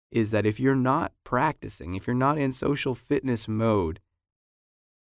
Is 0.09 0.31
that 0.31 0.45
if 0.45 0.59
you're 0.59 0.75
not 0.75 1.11
practicing, 1.23 1.93
if 1.93 2.07
you're 2.07 2.15
not 2.15 2.37
in 2.37 2.51
social 2.53 2.95
fitness 2.95 3.47
mode, 3.47 3.99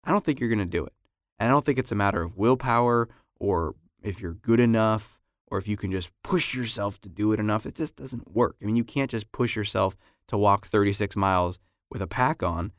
I 0.04 0.12
don't 0.12 0.24
think 0.24 0.40
you're 0.40 0.50
going 0.50 0.60
to 0.60 0.66
do 0.66 0.86
it. 0.86 0.94
And 1.38 1.50
I 1.50 1.52
don't 1.52 1.66
think 1.66 1.78
it's 1.78 1.92
a 1.92 1.96
matter 1.96 2.22
of 2.22 2.38
willpower 2.38 3.10
or 3.40 3.76
if 4.02 4.22
you're 4.22 4.34
good 4.34 4.62
enough 4.62 5.20
or 5.48 5.58
if 5.58 5.68
you 5.68 5.76
can 5.76 5.92
just 5.92 6.10
push 6.24 6.54
yourself 6.54 7.00
to 7.02 7.10
do 7.10 7.34
it 7.34 7.40
enough, 7.40 7.66
it 7.66 7.76
just 7.76 7.96
doesn't 7.98 8.34
work. 8.34 8.56
I 8.62 8.66
mean, 8.66 8.78
you 8.78 8.84
can't 8.84 9.12
just 9.12 9.32
push 9.32 9.56
yourself 9.56 9.98
to 10.30 10.38
walk 10.38 10.68
36 10.68 11.16
miles 11.16 11.60
with 11.90 12.02
a 12.02 12.08
pack 12.08 12.42
on 12.44 12.72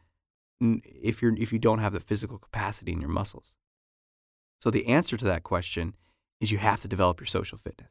if 0.61 1.23
you're 1.23 1.35
if 1.37 1.53
you 1.53 1.59
don't 1.59 1.79
have 1.79 1.93
the 1.93 2.01
physical 2.01 2.39
capacity 2.39 2.93
in 2.93 3.01
your 3.01 3.11
muscles. 3.11 3.53
So 4.61 4.71
the 4.71 4.87
answer 4.87 5.17
to 5.17 5.25
that 5.25 5.45
question 5.45 5.95
is 6.41 6.51
you 6.51 6.59
have 6.59 6.81
to 6.83 6.89
develop 6.89 7.21
your 7.21 7.27
social 7.27 7.59
fitness. 7.59 7.91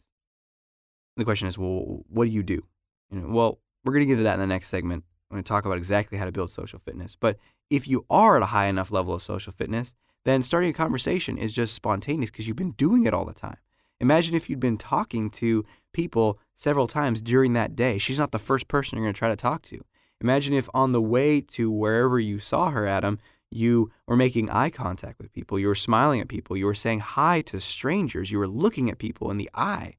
And 1.16 1.22
the 1.22 1.26
question 1.26 1.48
is, 1.48 1.58
well, 1.58 2.04
what 2.10 2.26
do 2.26 2.32
you 2.32 2.44
do? 2.44 2.64
Well, 3.12 3.60
we're 3.84 3.94
going 3.94 4.06
to 4.06 4.08
get 4.08 4.18
to 4.18 4.24
that 4.24 4.36
in 4.36 4.40
the 4.40 4.48
next 4.48 4.70
segment. 4.70 5.04
I'm 5.30 5.36
going 5.36 5.44
to 5.44 5.48
talk 5.48 5.66
about 5.66 5.78
exactly 5.78 6.18
how 6.18 6.26
to 6.26 6.32
build 6.32 6.52
social 6.52 6.80
fitness. 6.80 7.18
But 7.20 7.38
if 7.70 7.88
you 7.88 8.06
are 8.10 8.38
at 8.38 8.44
a 8.44 8.48
high 8.48 8.68
enough 8.68 8.92
level 8.92 9.14
of 9.14 9.22
social 9.22 9.52
fitness, 9.52 9.94
then 10.26 10.44
starting 10.44 10.70
a 10.70 10.74
conversation 10.74 11.38
is 11.38 11.54
just 11.54 11.74
spontaneous 11.74 12.30
because 12.30 12.48
you've 12.48 12.58
been 12.58 12.72
doing 12.72 13.06
it 13.06 13.14
all 13.14 13.26
the 13.26 13.34
time. 13.34 13.58
Imagine 14.00 14.36
if 14.36 14.50
you'd 14.50 14.60
been 14.60 14.78
talking 14.78 15.30
to 15.32 15.66
people 15.94 16.40
several 16.54 16.88
times 16.88 17.22
during 17.22 17.54
that 17.54 17.76
day. 17.76 17.98
She's 17.98 18.20
not 18.20 18.32
the 18.32 18.40
first 18.40 18.68
person 18.68 18.98
you're 18.98 19.06
going 19.06 19.14
to 19.14 19.18
try 19.18 19.30
to 19.30 19.36
talk 19.36 19.64
to. 19.64 19.84
Imagine 20.22 20.54
if 20.54 20.70
on 20.74 20.92
the 20.92 21.02
way 21.02 21.42
to 21.42 21.72
wherever 21.72 22.20
you 22.20 22.40
saw 22.40 22.72
her, 22.72 22.86
Adam, 22.86 23.20
you 23.50 23.92
were 24.08 24.16
making 24.16 24.50
eye 24.50 24.70
contact 24.70 25.20
with 25.20 25.32
people, 25.32 25.58
you 25.58 25.68
were 25.68 25.76
smiling 25.76 26.20
at 26.20 26.28
people, 26.28 26.58
you 26.58 26.66
were 26.66 26.74
saying 26.74 27.00
hi 27.00 27.42
to 27.42 27.60
strangers, 27.60 28.32
you 28.32 28.40
were 28.40 28.48
looking 28.48 28.90
at 28.90 28.98
people 28.98 29.32
in 29.32 29.38
the 29.38 29.50
eye. 29.54 29.96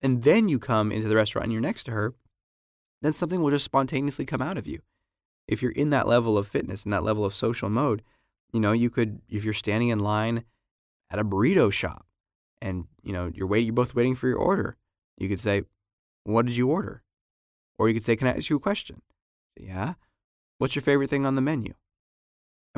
And 0.00 0.22
then 0.22 0.48
you 0.48 0.58
come 0.58 0.92
into 0.92 1.08
the 1.08 1.16
restaurant 1.16 1.44
and 1.44 1.52
you're 1.52 1.60
next 1.60 1.84
to 1.84 1.90
her, 1.90 2.14
then 3.02 3.12
something 3.12 3.42
will 3.42 3.50
just 3.50 3.64
spontaneously 3.64 4.24
come 4.24 4.42
out 4.42 4.58
of 4.58 4.66
you. 4.66 4.80
If 5.46 5.62
you're 5.62 5.72
in 5.72 5.90
that 5.90 6.06
level 6.06 6.36
of 6.36 6.46
fitness 6.46 6.84
and 6.84 6.92
that 6.92 7.04
level 7.04 7.24
of 7.24 7.34
social 7.34 7.68
mode, 7.68 8.02
you 8.52 8.60
know, 8.60 8.72
you 8.72 8.90
could, 8.90 9.20
if 9.28 9.44
you're 9.44 9.54
standing 9.54 9.88
in 9.88 9.98
line 9.98 10.44
at 11.10 11.18
a 11.18 11.24
burrito 11.24 11.72
shop 11.72 12.06
and, 12.60 12.86
you 13.02 13.12
know, 13.12 13.30
you're 13.34 13.46
waiting, 13.46 13.66
you're 13.66 13.74
both 13.74 13.94
waiting 13.94 14.14
for 14.14 14.28
your 14.28 14.38
order, 14.38 14.76
you 15.16 15.28
could 15.28 15.40
say, 15.40 15.62
What 16.24 16.46
did 16.46 16.56
you 16.56 16.68
order? 16.68 17.02
Or 17.78 17.88
you 17.88 17.94
could 17.94 18.04
say, 18.04 18.16
Can 18.16 18.28
I 18.28 18.36
ask 18.36 18.50
you 18.50 18.56
a 18.56 18.60
question? 18.60 19.02
Yeah. 19.56 19.94
What's 20.58 20.74
your 20.74 20.82
favorite 20.82 21.10
thing 21.10 21.26
on 21.26 21.34
the 21.34 21.40
menu? 21.40 21.74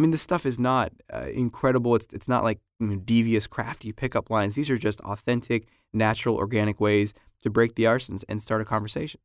I 0.00 0.02
mean, 0.02 0.12
this 0.12 0.22
stuff 0.22 0.46
is 0.46 0.58
not 0.58 0.92
uh, 1.12 1.26
incredible. 1.26 1.94
It's, 1.94 2.06
it's 2.14 2.26
not 2.26 2.42
like 2.42 2.58
you 2.78 2.86
know, 2.86 2.96
devious, 2.96 3.46
crafty 3.46 3.92
pickup 3.92 4.30
lines. 4.30 4.54
These 4.54 4.70
are 4.70 4.78
just 4.78 4.98
authentic, 5.02 5.68
natural, 5.92 6.36
organic 6.36 6.80
ways 6.80 7.12
to 7.42 7.50
break 7.50 7.74
the 7.74 7.84
and, 7.84 8.24
and 8.26 8.40
start 8.40 8.62
a 8.62 8.64
conversation. 8.64 9.20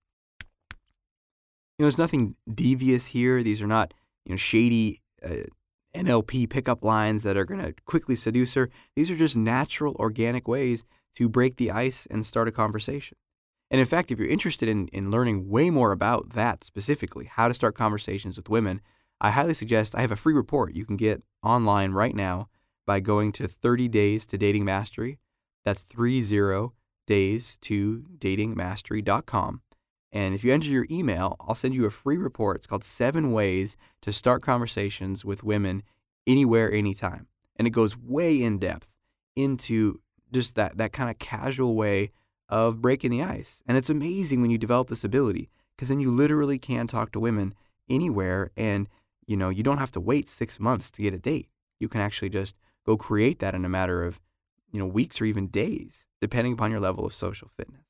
You 0.81 1.83
know, 1.83 1.85
there's 1.85 1.97
nothing 1.97 2.35
devious 2.53 3.05
here. 3.05 3.41
These 3.41 3.61
are 3.61 3.67
not, 3.67 3.93
you 4.25 4.31
know, 4.31 4.35
shady 4.35 5.01
uh, 5.23 5.47
NLP 5.95 6.49
pickup 6.49 6.83
lines 6.83 7.23
that 7.23 7.37
are 7.37 7.45
going 7.45 7.61
to 7.61 7.73
quickly 7.85 8.17
seduce 8.17 8.55
her. 8.55 8.69
These 8.97 9.09
are 9.09 9.15
just 9.15 9.37
natural, 9.37 9.95
organic 9.97 10.45
ways 10.45 10.83
to 11.15 11.29
break 11.29 11.55
the 11.55 11.71
ice 11.71 12.05
and 12.11 12.25
start 12.25 12.49
a 12.49 12.51
conversation. 12.51 13.15
And 13.71 13.79
in 13.79 13.87
fact, 13.87 14.11
if 14.11 14.19
you're 14.19 14.27
interested 14.27 14.67
in, 14.67 14.89
in 14.89 15.09
learning 15.09 15.47
way 15.47 15.69
more 15.69 15.93
about 15.93 16.31
that 16.31 16.65
specifically, 16.65 17.29
how 17.31 17.47
to 17.47 17.53
start 17.53 17.75
conversations 17.75 18.35
with 18.35 18.49
women, 18.49 18.81
I 19.21 19.31
highly 19.31 19.53
suggest 19.53 19.95
I 19.95 20.01
have 20.01 20.11
a 20.11 20.15
free 20.15 20.33
report 20.33 20.75
you 20.75 20.85
can 20.85 20.97
get 20.97 21.23
online 21.43 21.91
right 21.91 22.15
now 22.15 22.49
by 22.85 22.99
going 22.99 23.31
to 23.33 23.47
30 23.47 23.87
Days 23.87 24.25
to 24.27 24.37
Dating 24.37 24.65
Mastery. 24.65 25.19
That's 25.63 25.83
30 25.83 26.69
days 27.07 27.57
to 27.61 28.03
datingmastery.com. 28.17 29.61
And 30.11 30.33
if 30.33 30.43
you 30.43 30.53
enter 30.53 30.69
your 30.69 30.87
email, 30.89 31.35
I'll 31.41 31.55
send 31.55 31.73
you 31.73 31.85
a 31.85 31.89
free 31.89 32.17
report. 32.17 32.57
It's 32.57 32.67
called 32.67 32.83
Seven 32.83 33.31
Ways 33.31 33.75
to 34.01 34.13
Start 34.13 34.41
Conversations 34.41 35.25
with 35.25 35.43
Women 35.43 35.83
Anywhere, 36.25 36.71
Anytime. 36.71 37.27
And 37.57 37.67
it 37.67 37.71
goes 37.71 37.97
way 37.97 38.41
in 38.41 38.57
depth 38.57 38.93
into 39.35 39.99
just 40.31 40.55
that, 40.55 40.77
that 40.77 40.93
kind 40.93 41.09
of 41.09 41.19
casual 41.19 41.75
way 41.75 42.11
of 42.47 42.81
breaking 42.81 43.11
the 43.11 43.23
ice. 43.23 43.61
And 43.67 43.77
it's 43.77 43.89
amazing 43.89 44.41
when 44.41 44.51
you 44.51 44.57
develop 44.57 44.87
this 44.87 45.03
ability 45.03 45.49
because 45.75 45.89
then 45.89 45.99
you 45.99 46.11
literally 46.11 46.59
can 46.59 46.87
talk 46.87 47.11
to 47.11 47.19
women 47.19 47.53
anywhere 47.89 48.51
and 48.55 48.87
you 49.27 49.37
know 49.37 49.49
you 49.49 49.63
don't 49.63 49.77
have 49.77 49.91
to 49.91 49.99
wait 49.99 50.29
6 50.29 50.59
months 50.59 50.91
to 50.91 51.01
get 51.01 51.13
a 51.13 51.19
date. 51.19 51.49
You 51.79 51.87
can 51.87 52.01
actually 52.01 52.29
just 52.29 52.55
go 52.85 52.97
create 52.97 53.39
that 53.39 53.55
in 53.55 53.65
a 53.65 53.69
matter 53.69 54.03
of 54.03 54.19
you 54.71 54.79
know 54.79 54.85
weeks 54.85 55.21
or 55.21 55.25
even 55.25 55.47
days 55.47 56.05
depending 56.21 56.53
upon 56.53 56.71
your 56.71 56.79
level 56.79 57.05
of 57.05 57.13
social 57.13 57.49
fitness. 57.55 57.85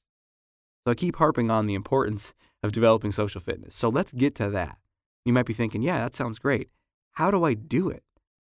So 0.84 0.92
I 0.92 0.96
keep 0.96 1.15
harping 1.15 1.50
on 1.50 1.68
the 1.68 1.74
importance 1.74 2.34
of 2.62 2.72
developing 2.72 3.12
social 3.12 3.42
fitness. 3.42 3.75
So 3.75 3.89
let's 3.89 4.12
get 4.12 4.36
to 4.36 4.50
that. 4.50 4.77
You 5.24 5.34
might 5.34 5.46
be 5.46 5.54
thinking, 5.54 5.82
"Yeah, 5.82 6.00
that 6.00 6.15
sounds 6.15 6.39
great. 6.39 6.70
How 7.13 7.32
do 7.32 7.44
I 7.44 7.54
do 7.54 7.89
it?" 7.89 8.03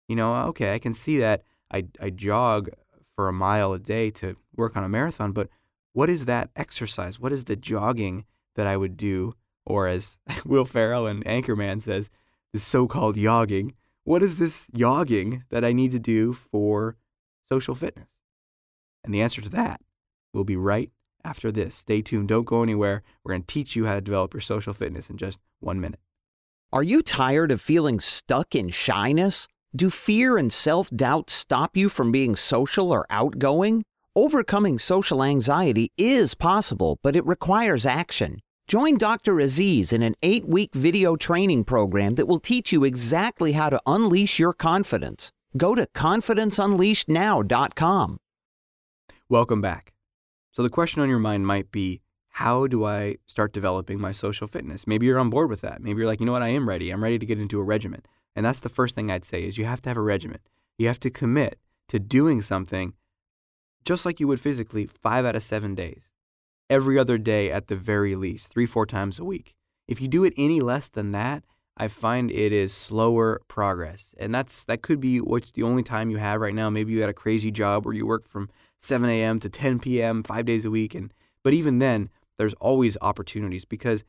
You 0.07 0.15
know, 0.15 0.35
okay, 0.47 0.73
I 0.73 0.79
can 0.79 0.93
see 0.93 1.17
that 1.19 1.43
I 1.71 1.87
I 1.99 2.09
jog 2.09 2.69
for 3.15 3.27
a 3.27 3.33
mile 3.33 3.73
a 3.73 3.79
day 3.79 4.11
to 4.11 4.37
work 4.55 4.77
on 4.77 4.83
a 4.83 4.89
marathon, 4.89 5.31
but 5.31 5.49
what 5.93 6.09
is 6.09 6.25
that 6.25 6.51
exercise? 6.55 7.19
What 7.19 7.33
is 7.33 7.45
the 7.45 7.55
jogging 7.55 8.25
that 8.55 8.67
I 8.67 8.77
would 8.77 8.97
do? 8.97 9.33
Or 9.65 9.87
as 9.87 10.17
Will 10.45 10.65
Ferrell 10.65 11.07
and 11.07 11.25
Anchorman 11.25 11.81
says, 11.81 12.09
the 12.57 12.63
so 12.63 12.87
called 12.87 13.17
yogging. 13.17 13.73
What 14.03 14.23
is 14.23 14.39
this 14.39 14.65
yogging 14.75 15.43
that 15.51 15.63
I 15.63 15.73
need 15.73 15.91
to 15.91 15.99
do 15.99 16.33
for 16.33 16.97
social 17.47 17.75
fitness? 17.75 18.09
And 19.03 19.13
the 19.13 19.21
answer 19.21 19.41
to 19.41 19.49
that 19.49 19.79
will 20.33 20.43
be 20.43 20.55
right 20.55 20.89
after 21.23 21.51
this. 21.51 21.75
Stay 21.75 22.01
tuned. 22.01 22.29
Don't 22.29 22.47
go 22.47 22.63
anywhere. 22.63 23.03
We're 23.23 23.33
going 23.33 23.43
to 23.43 23.53
teach 23.53 23.75
you 23.75 23.85
how 23.85 23.93
to 23.93 24.01
develop 24.01 24.33
your 24.33 24.41
social 24.41 24.73
fitness 24.73 25.11
in 25.11 25.17
just 25.17 25.37
one 25.59 25.79
minute. 25.79 25.99
Are 26.73 26.81
you 26.81 27.03
tired 27.03 27.51
of 27.51 27.61
feeling 27.61 27.99
stuck 27.99 28.55
in 28.55 28.69
shyness? 28.69 29.47
Do 29.75 29.91
fear 29.91 30.35
and 30.35 30.51
self 30.51 30.89
doubt 30.89 31.29
stop 31.29 31.77
you 31.77 31.89
from 31.89 32.11
being 32.11 32.35
social 32.35 32.91
or 32.91 33.05
outgoing? 33.11 33.83
Overcoming 34.15 34.79
social 34.79 35.21
anxiety 35.21 35.91
is 35.95 36.33
possible, 36.33 36.97
but 37.03 37.15
it 37.15 37.25
requires 37.27 37.85
action. 37.85 38.39
Join 38.67 38.97
Dr. 38.97 39.39
Aziz 39.39 39.93
in 39.93 40.03
an 40.03 40.15
eight 40.21 40.45
week 40.45 40.75
video 40.75 41.15
training 41.15 41.63
program 41.63 42.15
that 42.15 42.27
will 42.27 42.41
teach 42.41 42.73
you 42.73 42.83
exactly 42.83 43.53
how 43.53 43.69
to 43.69 43.79
unleash 43.85 44.39
your 44.39 44.51
confidence. 44.51 45.31
Go 45.55 45.73
to 45.73 45.87
confidenceunleashednow.com. 45.95 48.17
Welcome 49.29 49.61
back. 49.61 49.93
So, 50.51 50.63
the 50.63 50.69
question 50.69 51.01
on 51.01 51.07
your 51.07 51.17
mind 51.17 51.47
might 51.47 51.71
be 51.71 52.01
how 52.27 52.67
do 52.67 52.83
I 52.83 53.19
start 53.25 53.53
developing 53.53 54.01
my 54.01 54.11
social 54.11 54.47
fitness? 54.47 54.85
Maybe 54.85 55.05
you're 55.05 55.17
on 55.17 55.29
board 55.29 55.49
with 55.49 55.61
that. 55.61 55.81
Maybe 55.81 55.99
you're 55.99 56.07
like, 56.07 56.19
you 56.19 56.25
know 56.25 56.33
what, 56.33 56.43
I 56.43 56.49
am 56.49 56.67
ready. 56.67 56.89
I'm 56.89 57.01
ready 57.01 57.17
to 57.17 57.25
get 57.25 57.39
into 57.39 57.61
a 57.61 57.63
regimen. 57.63 58.01
And 58.35 58.45
that's 58.45 58.59
the 58.59 58.67
first 58.67 58.95
thing 58.95 59.09
I'd 59.09 59.23
say 59.23 59.45
is 59.45 59.57
you 59.57 59.63
have 59.63 59.81
to 59.83 59.89
have 59.89 59.97
a 59.97 60.01
regimen. 60.01 60.39
You 60.77 60.87
have 60.87 60.99
to 60.99 61.09
commit 61.09 61.57
to 61.87 61.99
doing 61.99 62.41
something 62.41 62.95
just 63.85 64.05
like 64.05 64.19
you 64.19 64.27
would 64.27 64.41
physically, 64.41 64.87
five 64.87 65.23
out 65.23 65.37
of 65.37 65.43
seven 65.43 65.73
days. 65.73 66.11
Every 66.69 66.97
other 66.99 67.17
day 67.17 67.51
at 67.51 67.67
the 67.67 67.75
very 67.75 68.15
least, 68.15 68.47
three, 68.49 68.65
four 68.65 68.85
times 68.85 69.19
a 69.19 69.23
week. 69.23 69.55
If 69.87 70.01
you 70.01 70.07
do 70.07 70.23
it 70.23 70.33
any 70.37 70.59
less 70.59 70.89
than 70.89 71.11
that, 71.13 71.43
I 71.77 71.87
find 71.87 72.29
it 72.31 72.51
is 72.51 72.73
slower 72.73 73.41
progress. 73.47 74.13
And 74.17 74.33
that's 74.33 74.65
that 74.65 74.81
could 74.81 74.99
be 74.99 75.19
what's 75.19 75.51
the 75.51 75.63
only 75.63 75.83
time 75.83 76.09
you 76.09 76.17
have 76.17 76.41
right 76.41 76.55
now. 76.55 76.69
Maybe 76.69 76.91
you 76.91 76.99
got 76.99 77.09
a 77.09 77.13
crazy 77.13 77.51
job 77.51 77.85
where 77.85 77.93
you 77.93 78.05
work 78.05 78.27
from 78.27 78.49
7 78.81 79.09
a.m. 79.09 79.39
to 79.39 79.49
10 79.49 79.79
p.m. 79.79 80.23
five 80.23 80.45
days 80.45 80.65
a 80.65 80.71
week. 80.71 80.93
And 80.93 81.13
but 81.43 81.53
even 81.53 81.79
then, 81.79 82.09
there's 82.37 82.53
always 82.55 82.97
opportunities 83.01 83.63
because 83.63 84.03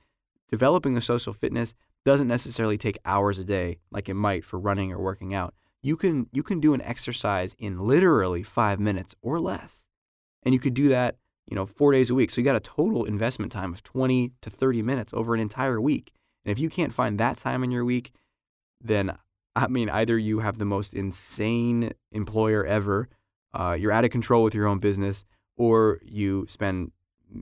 developing 0.51 0.97
a 0.97 1.03
social 1.03 1.33
fitness 1.33 1.75
doesn't 2.05 2.29
necessarily 2.29 2.79
take 2.79 2.99
hours 3.05 3.39
a 3.39 3.45
day 3.45 3.79
like 3.91 4.09
it 4.09 4.15
might 4.15 4.45
for 4.45 4.59
running 4.59 4.93
or 4.93 4.99
working 4.99 5.35
out 5.35 5.55
you 5.83 5.97
can 5.97 6.29
you 6.33 6.43
can 6.43 6.61
do 6.61 6.75
an 6.75 6.81
exercise 6.83 7.55
in 7.59 7.79
literally 7.79 8.43
five 8.43 8.81
minutes 8.81 9.15
or 9.23 9.39
less 9.39 9.87
and 10.43 10.55
you 10.55 10.61
could 10.61 10.75
do 10.75 10.89
that 10.89 11.17
you 11.49 11.55
know 11.55 11.67
four 11.67 11.93
days 11.93 12.11
a 12.11 12.15
week. 12.15 12.31
So 12.31 12.41
you 12.41 12.45
got 12.45 12.57
a 12.57 12.61
total 12.61 13.05
investment 13.05 13.53
time 13.53 13.73
of 13.73 13.83
20 13.83 14.33
to 14.43 14.51
30 14.51 14.83
minutes 14.83 15.13
over 15.15 15.35
an 15.35 15.41
entire 15.41 15.81
week. 15.81 16.13
And 16.45 16.53
if 16.53 16.59
you 16.59 16.69
can't 16.69 16.95
find 16.95 17.19
that 17.19 17.39
time 17.39 17.65
in 17.65 17.71
your 17.71 17.85
week 17.85 18.13
then 18.81 19.17
i 19.57 19.67
mean 19.67 19.91
either 19.91 20.17
you 20.17 20.41
have 20.41 20.59
the 20.59 20.65
most 20.65 20.95
insane 20.95 21.93
employer 22.13 22.65
ever 22.65 23.09
uh, 23.55 23.77
you're 23.79 23.93
out 23.93 24.05
of 24.05 24.11
control 24.11 24.45
with 24.45 24.55
your 24.55 24.67
own 24.67 24.79
business 24.79 25.25
or 25.57 25.99
you 26.05 26.47
spend 26.49 26.93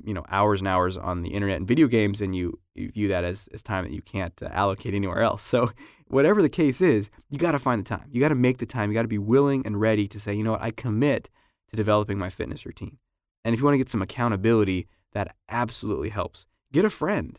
you 0.05 0.15
know 0.15 0.25
hours 0.29 0.61
and 0.61 0.69
hours 0.69 0.97
on 0.97 1.23
the 1.23 1.31
internet 1.31 1.57
and 1.57 1.67
video 1.67 1.87
games 1.87 2.21
and 2.21 2.35
you, 2.35 2.59
you 2.75 2.91
view 2.91 3.09
that 3.09 3.25
as, 3.25 3.49
as 3.53 3.63
time 3.63 3.85
that 3.85 3.93
you 3.93 4.03
can't 4.03 4.41
uh, 4.43 4.49
allocate 4.53 4.95
anywhere 4.95 5.21
else. 5.21 5.43
So 5.43 5.71
whatever 6.09 6.43
the 6.43 6.49
case 6.49 6.81
is 6.81 7.11
you 7.29 7.39
got 7.39 7.53
to 7.53 7.59
find 7.59 7.85
the 7.85 7.89
time. 7.89 8.09
You 8.11 8.21
got 8.21 8.29
to 8.29 8.35
make 8.35 8.59
the 8.59 8.67
time. 8.67 8.91
You 8.91 8.95
got 8.95 9.03
to 9.03 9.09
be 9.09 9.19
willing 9.19 9.67
and 9.67 9.81
ready 9.81 10.07
to 10.09 10.21
say 10.21 10.33
you 10.35 10.45
know 10.45 10.53
what? 10.53 10.63
I 10.63 10.71
commit 10.71 11.29
to 11.71 11.77
developing 11.77 12.19
my 12.19 12.31
fitness 12.31 12.65
routine 12.65 12.99
and 13.47 13.55
if 13.55 13.61
you 13.61 13.65
want 13.65 13.75
to 13.75 13.79
get 13.79 13.89
some 13.89 14.03
accountability 14.03 14.89
that 15.13 15.35
absolutely 15.49 16.09
helps 16.09 16.47
get 16.73 16.85
a 16.85 16.91
friend 16.91 17.39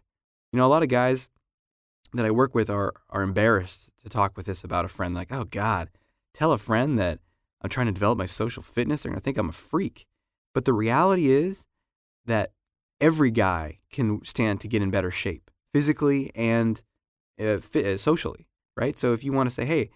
you 0.52 0.58
know 0.58 0.66
a 0.66 0.70
lot 0.70 0.84
of 0.84 0.90
guys 0.90 1.30
that 2.14 2.26
i 2.26 2.32
work 2.32 2.56
with 2.56 2.70
are 2.70 2.94
are 3.10 3.22
embarrassed 3.22 3.92
to 4.02 4.10
talk 4.10 4.36
with 4.36 4.46
this 4.46 4.64
about 4.64 4.86
a 4.86 4.90
friend 4.90 5.14
like 5.14 5.32
oh 5.32 5.44
god 5.44 5.90
tell 6.34 6.52
a 6.52 6.58
friend 6.58 6.98
that 6.98 7.20
i'm 7.62 7.70
trying 7.70 7.88
to 7.88 7.92
develop 7.92 8.18
my 8.18 8.26
social 8.26 8.64
fitness 8.64 9.04
they're 9.04 9.14
to 9.14 9.20
think 9.20 9.38
i'm 9.38 9.50
a 9.50 9.52
freak 9.52 10.08
but 10.54 10.66
the 10.66 10.74
reality 10.74 11.30
is 11.30 11.66
that 12.26 12.52
every 13.00 13.32
guy 13.32 13.80
can 13.92 14.24
stand 14.26 14.62
to 14.62 14.68
get 14.68 14.82
in 14.82 14.90
better 14.90 15.12
shape 15.12 15.52
physically 15.74 16.32
and 16.36 16.82
uh, 17.40 17.60
fit, 17.60 17.86
uh, 17.86 17.98
socially, 17.98 18.48
right? 18.76 18.98
So 18.98 19.14
if 19.14 19.24
you 19.24 19.32
want 19.32 19.50
to 19.50 19.54
say, 19.54 19.66
hey, 19.66 19.90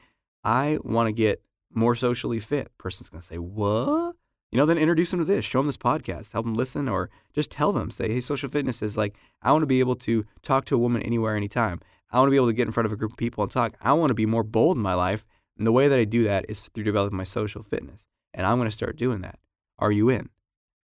I 0.44 0.78
want 0.84 1.08
to 1.08 1.12
get 1.12 1.42
more 1.74 1.96
socially 1.96 2.40
fit, 2.40 2.72
person's 2.78 3.10
to 3.10 3.22
say, 3.22 3.38
what? 3.38 4.16
You 4.52 4.58
know, 4.58 4.66
then 4.66 4.78
introduce 4.78 5.12
them 5.12 5.20
to 5.20 5.26
this, 5.26 5.46
show 5.46 5.60
them 5.60 5.68
this 5.68 5.78
podcast, 5.78 6.34
help 6.34 6.46
them 6.46 6.56
listen, 6.56 6.90
or 6.90 7.10
just 7.34 7.52
tell 7.52 7.72
them, 7.72 7.90
say, 7.90 8.12
hey, 8.12 8.20
social 8.20 8.50
fitness 8.50 8.82
is 8.82 8.98
like, 8.98 9.16
I 9.42 9.54
want 9.54 9.62
to 9.62 9.68
be 9.68 9.80
able 9.80 9.96
to 9.98 10.26
talk 10.44 10.66
to 10.66 10.76
a 10.76 10.80
woman 10.80 11.02
anywhere, 11.04 11.38
anytime. 11.38 11.80
I 12.12 12.18
want 12.18 12.28
to 12.28 12.32
be 12.32 12.36
able 12.36 12.48
to 12.48 12.54
get 12.54 12.68
in 12.68 12.74
front 12.74 12.86
of 12.86 12.92
a 12.92 12.98
group 12.98 13.14
of 13.14 13.18
people 13.18 13.44
and 13.44 13.52
talk. 13.52 13.76
I 13.82 13.94
want 13.94 14.10
to 14.10 14.14
be 14.14 14.26
more 14.26 14.44
bold 14.44 14.76
in 14.76 14.84
my 14.84 14.94
life. 14.94 15.26
And 15.58 15.66
the 15.66 15.72
way 15.72 15.88
that 15.88 15.98
I 15.98 16.04
do 16.04 16.24
that 16.26 16.46
is 16.50 16.68
through 16.68 16.84
developing 16.84 17.18
my 17.18 17.24
social 17.24 17.64
fitness. 17.64 18.08
And 18.34 18.46
I'm 18.46 18.58
going 18.58 18.70
to 18.70 18.76
start 18.76 18.98
doing 18.98 19.22
that. 19.22 19.40
Are 19.80 19.92
you 19.92 20.10
in? 20.10 20.30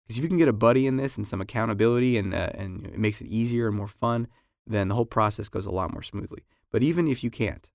Because 0.06 0.18
if 0.18 0.22
you 0.22 0.28
can 0.28 0.38
get 0.38 0.48
a 0.48 0.52
buddy 0.52 0.86
in 0.86 0.96
this 0.96 1.16
and 1.16 1.26
some 1.26 1.40
accountability 1.40 2.16
and, 2.16 2.32
uh, 2.32 2.50
and 2.54 2.86
it 2.86 2.98
makes 2.98 3.20
it 3.20 3.26
easier 3.26 3.66
and 3.66 3.76
more 3.76 3.88
fun, 3.88 4.28
then 4.64 4.88
the 4.88 4.94
whole 4.94 5.06
process 5.06 5.48
goes 5.48 5.66
a 5.66 5.70
lot 5.70 5.92
more 5.92 6.02
smoothly. 6.02 6.44
But 6.70 6.84
even 6.84 7.08
if 7.08 7.24
you 7.24 7.30
can't, 7.30 7.68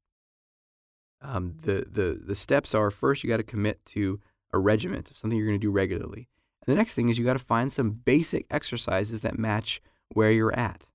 um, 1.21 1.55
the, 1.61 1.85
the, 1.89 2.21
the 2.25 2.35
steps 2.35 2.73
are 2.73 2.91
first, 2.91 3.23
you 3.23 3.29
got 3.29 3.37
to 3.37 3.43
commit 3.43 3.85
to 3.87 4.21
a 4.53 4.59
regiment, 4.59 5.11
something 5.15 5.37
you're 5.37 5.47
going 5.47 5.59
to 5.59 5.65
do 5.65 5.71
regularly. 5.71 6.27
And 6.65 6.73
the 6.73 6.77
next 6.77 6.93
thing 6.93 7.09
is 7.09 7.17
you 7.17 7.25
got 7.25 7.33
to 7.33 7.39
find 7.39 7.71
some 7.71 7.91
basic 7.91 8.45
exercises 8.49 9.21
that 9.21 9.39
match 9.39 9.81
where 10.09 10.31
you're 10.31 10.57
at. 10.57 10.87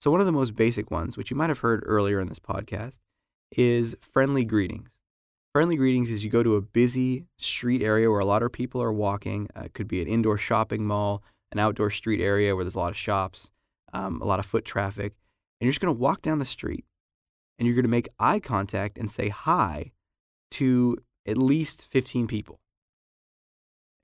So, 0.00 0.10
one 0.10 0.20
of 0.20 0.26
the 0.26 0.32
most 0.32 0.54
basic 0.54 0.90
ones, 0.90 1.16
which 1.16 1.30
you 1.30 1.36
might 1.36 1.50
have 1.50 1.60
heard 1.60 1.82
earlier 1.86 2.20
in 2.20 2.28
this 2.28 2.38
podcast, 2.38 2.98
is 3.56 3.96
friendly 4.00 4.44
greetings. 4.44 4.90
Friendly 5.52 5.76
greetings 5.76 6.10
is 6.10 6.24
you 6.24 6.30
go 6.30 6.42
to 6.42 6.56
a 6.56 6.60
busy 6.60 7.26
street 7.38 7.80
area 7.80 8.10
where 8.10 8.18
a 8.18 8.24
lot 8.24 8.42
of 8.42 8.52
people 8.52 8.82
are 8.82 8.92
walking. 8.92 9.48
Uh, 9.56 9.62
it 9.66 9.74
could 9.74 9.86
be 9.86 10.02
an 10.02 10.08
indoor 10.08 10.36
shopping 10.36 10.84
mall, 10.84 11.22
an 11.52 11.60
outdoor 11.60 11.90
street 11.90 12.20
area 12.20 12.56
where 12.56 12.64
there's 12.64 12.74
a 12.74 12.80
lot 12.80 12.90
of 12.90 12.96
shops, 12.96 13.50
um, 13.92 14.20
a 14.20 14.24
lot 14.24 14.40
of 14.40 14.46
foot 14.46 14.64
traffic. 14.64 15.14
And 15.60 15.66
you're 15.66 15.72
just 15.72 15.80
going 15.80 15.94
to 15.94 16.00
walk 16.00 16.22
down 16.22 16.40
the 16.40 16.44
street 16.44 16.84
and 17.58 17.66
you're 17.66 17.76
going 17.76 17.84
to 17.84 17.88
make 17.88 18.08
eye 18.18 18.40
contact 18.40 18.98
and 18.98 19.08
say 19.08 19.28
hi 19.28 19.92
to 20.50 20.98
at 21.26 21.38
least 21.38 21.86
15 21.86 22.26
people. 22.26 22.58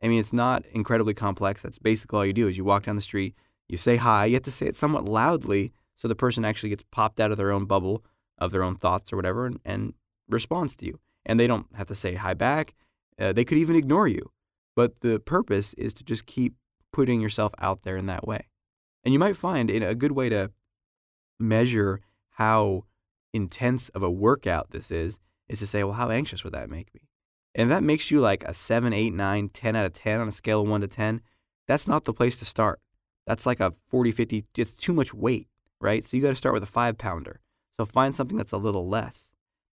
I 0.02 0.08
mean, 0.08 0.20
it's 0.20 0.32
not 0.32 0.64
incredibly 0.72 1.14
complex. 1.14 1.62
That's 1.62 1.78
basically 1.78 2.16
all 2.16 2.26
you 2.26 2.32
do 2.32 2.48
is 2.48 2.56
you 2.56 2.64
walk 2.64 2.84
down 2.84 2.96
the 2.96 3.02
street, 3.02 3.34
you 3.68 3.76
say 3.76 3.96
hi, 3.96 4.26
you 4.26 4.34
have 4.34 4.42
to 4.44 4.50
say 4.50 4.66
it 4.66 4.76
somewhat 4.76 5.04
loudly 5.04 5.72
so 5.96 6.08
the 6.08 6.14
person 6.14 6.44
actually 6.44 6.70
gets 6.70 6.84
popped 6.90 7.20
out 7.20 7.30
of 7.30 7.36
their 7.36 7.52
own 7.52 7.66
bubble 7.66 8.02
of 8.38 8.50
their 8.52 8.62
own 8.62 8.74
thoughts 8.74 9.12
or 9.12 9.16
whatever 9.16 9.46
and, 9.46 9.60
and 9.64 9.92
responds 10.28 10.74
to 10.76 10.86
you. 10.86 10.98
And 11.26 11.38
they 11.38 11.46
don't 11.46 11.66
have 11.74 11.86
to 11.88 11.94
say 11.94 12.14
hi 12.14 12.34
back. 12.34 12.74
Uh, 13.18 13.32
they 13.32 13.44
could 13.44 13.58
even 13.58 13.76
ignore 13.76 14.08
you. 14.08 14.30
But 14.74 15.00
the 15.00 15.20
purpose 15.20 15.74
is 15.74 15.92
to 15.94 16.04
just 16.04 16.24
keep 16.24 16.54
putting 16.92 17.20
yourself 17.20 17.52
out 17.58 17.82
there 17.82 17.96
in 17.96 18.06
that 18.06 18.26
way. 18.26 18.48
And 19.04 19.12
you 19.12 19.18
might 19.18 19.36
find 19.36 19.70
in 19.70 19.82
a 19.82 19.94
good 19.94 20.12
way 20.12 20.30
to 20.30 20.50
measure 21.38 22.00
how 22.30 22.84
intense 23.32 23.90
of 23.90 24.02
a 24.02 24.10
workout 24.10 24.70
this 24.70 24.90
is, 24.90 25.18
is 25.48 25.58
to 25.58 25.66
say, 25.66 25.84
well, 25.84 25.94
how 25.94 26.10
anxious 26.10 26.42
would 26.44 26.54
that 26.54 26.70
make 26.70 26.94
me? 26.94 27.02
And 27.60 27.70
that 27.70 27.82
makes 27.82 28.10
you 28.10 28.20
like 28.20 28.42
a 28.44 28.54
7, 28.54 28.90
8, 28.94 29.12
9, 29.12 29.48
10 29.50 29.76
out 29.76 29.84
of 29.84 29.92
10 29.92 30.18
on 30.18 30.28
a 30.28 30.32
scale 30.32 30.62
of 30.62 30.68
1 30.70 30.80
to 30.80 30.88
10. 30.88 31.20
That's 31.68 31.86
not 31.86 32.04
the 32.04 32.14
place 32.14 32.38
to 32.38 32.46
start. 32.46 32.80
That's 33.26 33.44
like 33.44 33.60
a 33.60 33.74
40, 33.90 34.12
50, 34.12 34.46
it's 34.56 34.78
too 34.78 34.94
much 34.94 35.12
weight, 35.12 35.46
right? 35.78 36.02
So 36.02 36.16
you 36.16 36.22
got 36.22 36.30
to 36.30 36.36
start 36.36 36.54
with 36.54 36.62
a 36.62 36.66
five 36.66 36.96
pounder. 36.96 37.42
So 37.78 37.84
find 37.84 38.14
something 38.14 38.38
that's 38.38 38.52
a 38.52 38.56
little 38.56 38.88
less. 38.88 39.30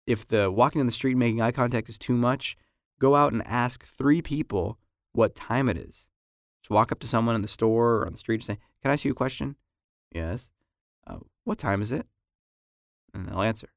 If 0.08 0.28
the 0.28 0.50
walking 0.50 0.82
in 0.82 0.88
the 0.88 0.92
street 0.92 1.16
making 1.16 1.44
eye 1.44 1.52
contact 1.52 1.88
is 1.88 2.00
too 2.00 2.16
much, 2.16 2.58
go 3.00 3.16
out 3.16 3.34
and 3.34 3.46
ask 3.46 3.86
three 3.86 4.24
people 4.24 4.80
what 5.14 5.36
time 5.36 5.70
it 5.70 5.78
is. 5.78 6.08
Just 6.64 6.72
walk 6.72 6.92
up 6.92 7.00
to 7.02 7.08
someone 7.08 7.36
in 7.36 7.44
the 7.44 7.48
store 7.48 7.98
or 7.98 8.08
on 8.08 8.14
the 8.14 8.18
street 8.18 8.38
and 8.38 8.46
say, 8.46 8.58
Can 8.82 8.90
I 8.90 8.94
ask 8.96 9.06
you 9.06 9.12
a 9.12 9.14
question? 9.16 9.58
Yes. 10.12 10.50
Uh, 11.06 11.18
what 11.44 11.60
time 11.60 11.84
is 11.84 11.92
it? 11.92 12.08
And 13.14 13.28
they'll 13.28 13.44
answer. 13.44 13.75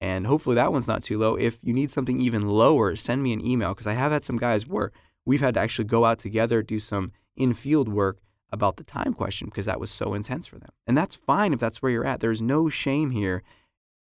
And 0.00 0.26
hopefully 0.26 0.54
that 0.56 0.72
one's 0.72 0.88
not 0.88 1.02
too 1.02 1.18
low. 1.18 1.34
If 1.34 1.58
you 1.62 1.72
need 1.72 1.90
something 1.90 2.20
even 2.20 2.48
lower, 2.48 2.96
send 2.96 3.22
me 3.22 3.32
an 3.32 3.44
email 3.44 3.70
because 3.70 3.86
I 3.86 3.94
have 3.94 4.12
had 4.12 4.24
some 4.24 4.36
guys 4.36 4.66
where 4.66 4.92
we've 5.24 5.40
had 5.40 5.54
to 5.54 5.60
actually 5.60 5.86
go 5.86 6.04
out 6.04 6.18
together, 6.18 6.62
do 6.62 6.78
some 6.78 7.12
in 7.36 7.54
field 7.54 7.88
work 7.88 8.18
about 8.52 8.76
the 8.76 8.84
time 8.84 9.14
question 9.14 9.48
because 9.48 9.66
that 9.66 9.80
was 9.80 9.90
so 9.90 10.14
intense 10.14 10.46
for 10.46 10.58
them. 10.58 10.70
And 10.86 10.96
that's 10.96 11.16
fine 11.16 11.52
if 11.52 11.60
that's 11.60 11.82
where 11.82 11.90
you're 11.90 12.06
at. 12.06 12.20
There's 12.20 12.42
no 12.42 12.68
shame 12.68 13.10
here 13.10 13.42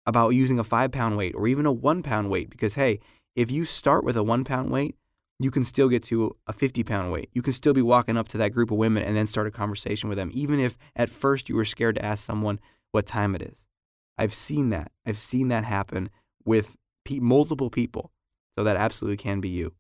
about 0.07 0.31
using 0.31 0.59
a 0.59 0.65
five 0.65 0.93
pound 0.93 1.17
weight 1.17 1.35
or 1.35 1.49
even 1.49 1.67
a 1.67 1.73
one 1.73 2.03
pound 2.03 2.31
weight 2.31 2.49
because, 2.51 2.75
hey, 2.75 3.01
if 3.35 3.51
you 3.51 3.65
start 3.65 4.05
with 4.05 4.17
a 4.17 4.23
one 4.23 4.45
pound 4.45 4.71
weight, 4.71 4.97
you 5.39 5.51
can 5.51 5.65
still 5.65 5.89
get 5.89 6.03
to 6.05 6.35
a 6.47 6.53
50 6.53 6.83
pound 6.85 7.13
weight. 7.13 7.29
You 7.33 7.43
can 7.43 7.53
still 7.53 7.75
be 7.75 7.83
walking 7.83 8.17
up 8.17 8.29
to 8.29 8.39
that 8.39 8.51
group 8.53 8.71
of 8.71 8.79
women 8.79 9.03
and 9.03 9.17
then 9.17 9.27
start 9.27 9.47
a 9.47 9.51
conversation 9.51 10.09
with 10.09 10.17
them, 10.17 10.31
even 10.33 10.61
if 10.61 10.79
at 10.95 11.11
first 11.11 11.49
you 11.49 11.57
were 11.57 11.65
scared 11.65 11.97
to 11.97 12.05
ask 12.05 12.25
someone 12.25 12.61
what 12.93 13.05
time 13.05 13.35
it 13.35 13.43
is. 13.43 13.66
I've 14.19 14.35
seen 14.35 14.71
that. 14.71 14.93
I've 15.07 15.19
seen 15.19 15.49
that 15.49 15.65
happen 15.65 16.11
with 16.45 16.77
pe- 17.05 17.19
multiple 17.19 17.71
people. 17.71 18.13
So 18.57 18.65
that 18.65 18.77
absolutely 18.77 19.19
can 19.19 19.41
be 19.41 19.51
you. 19.51 19.75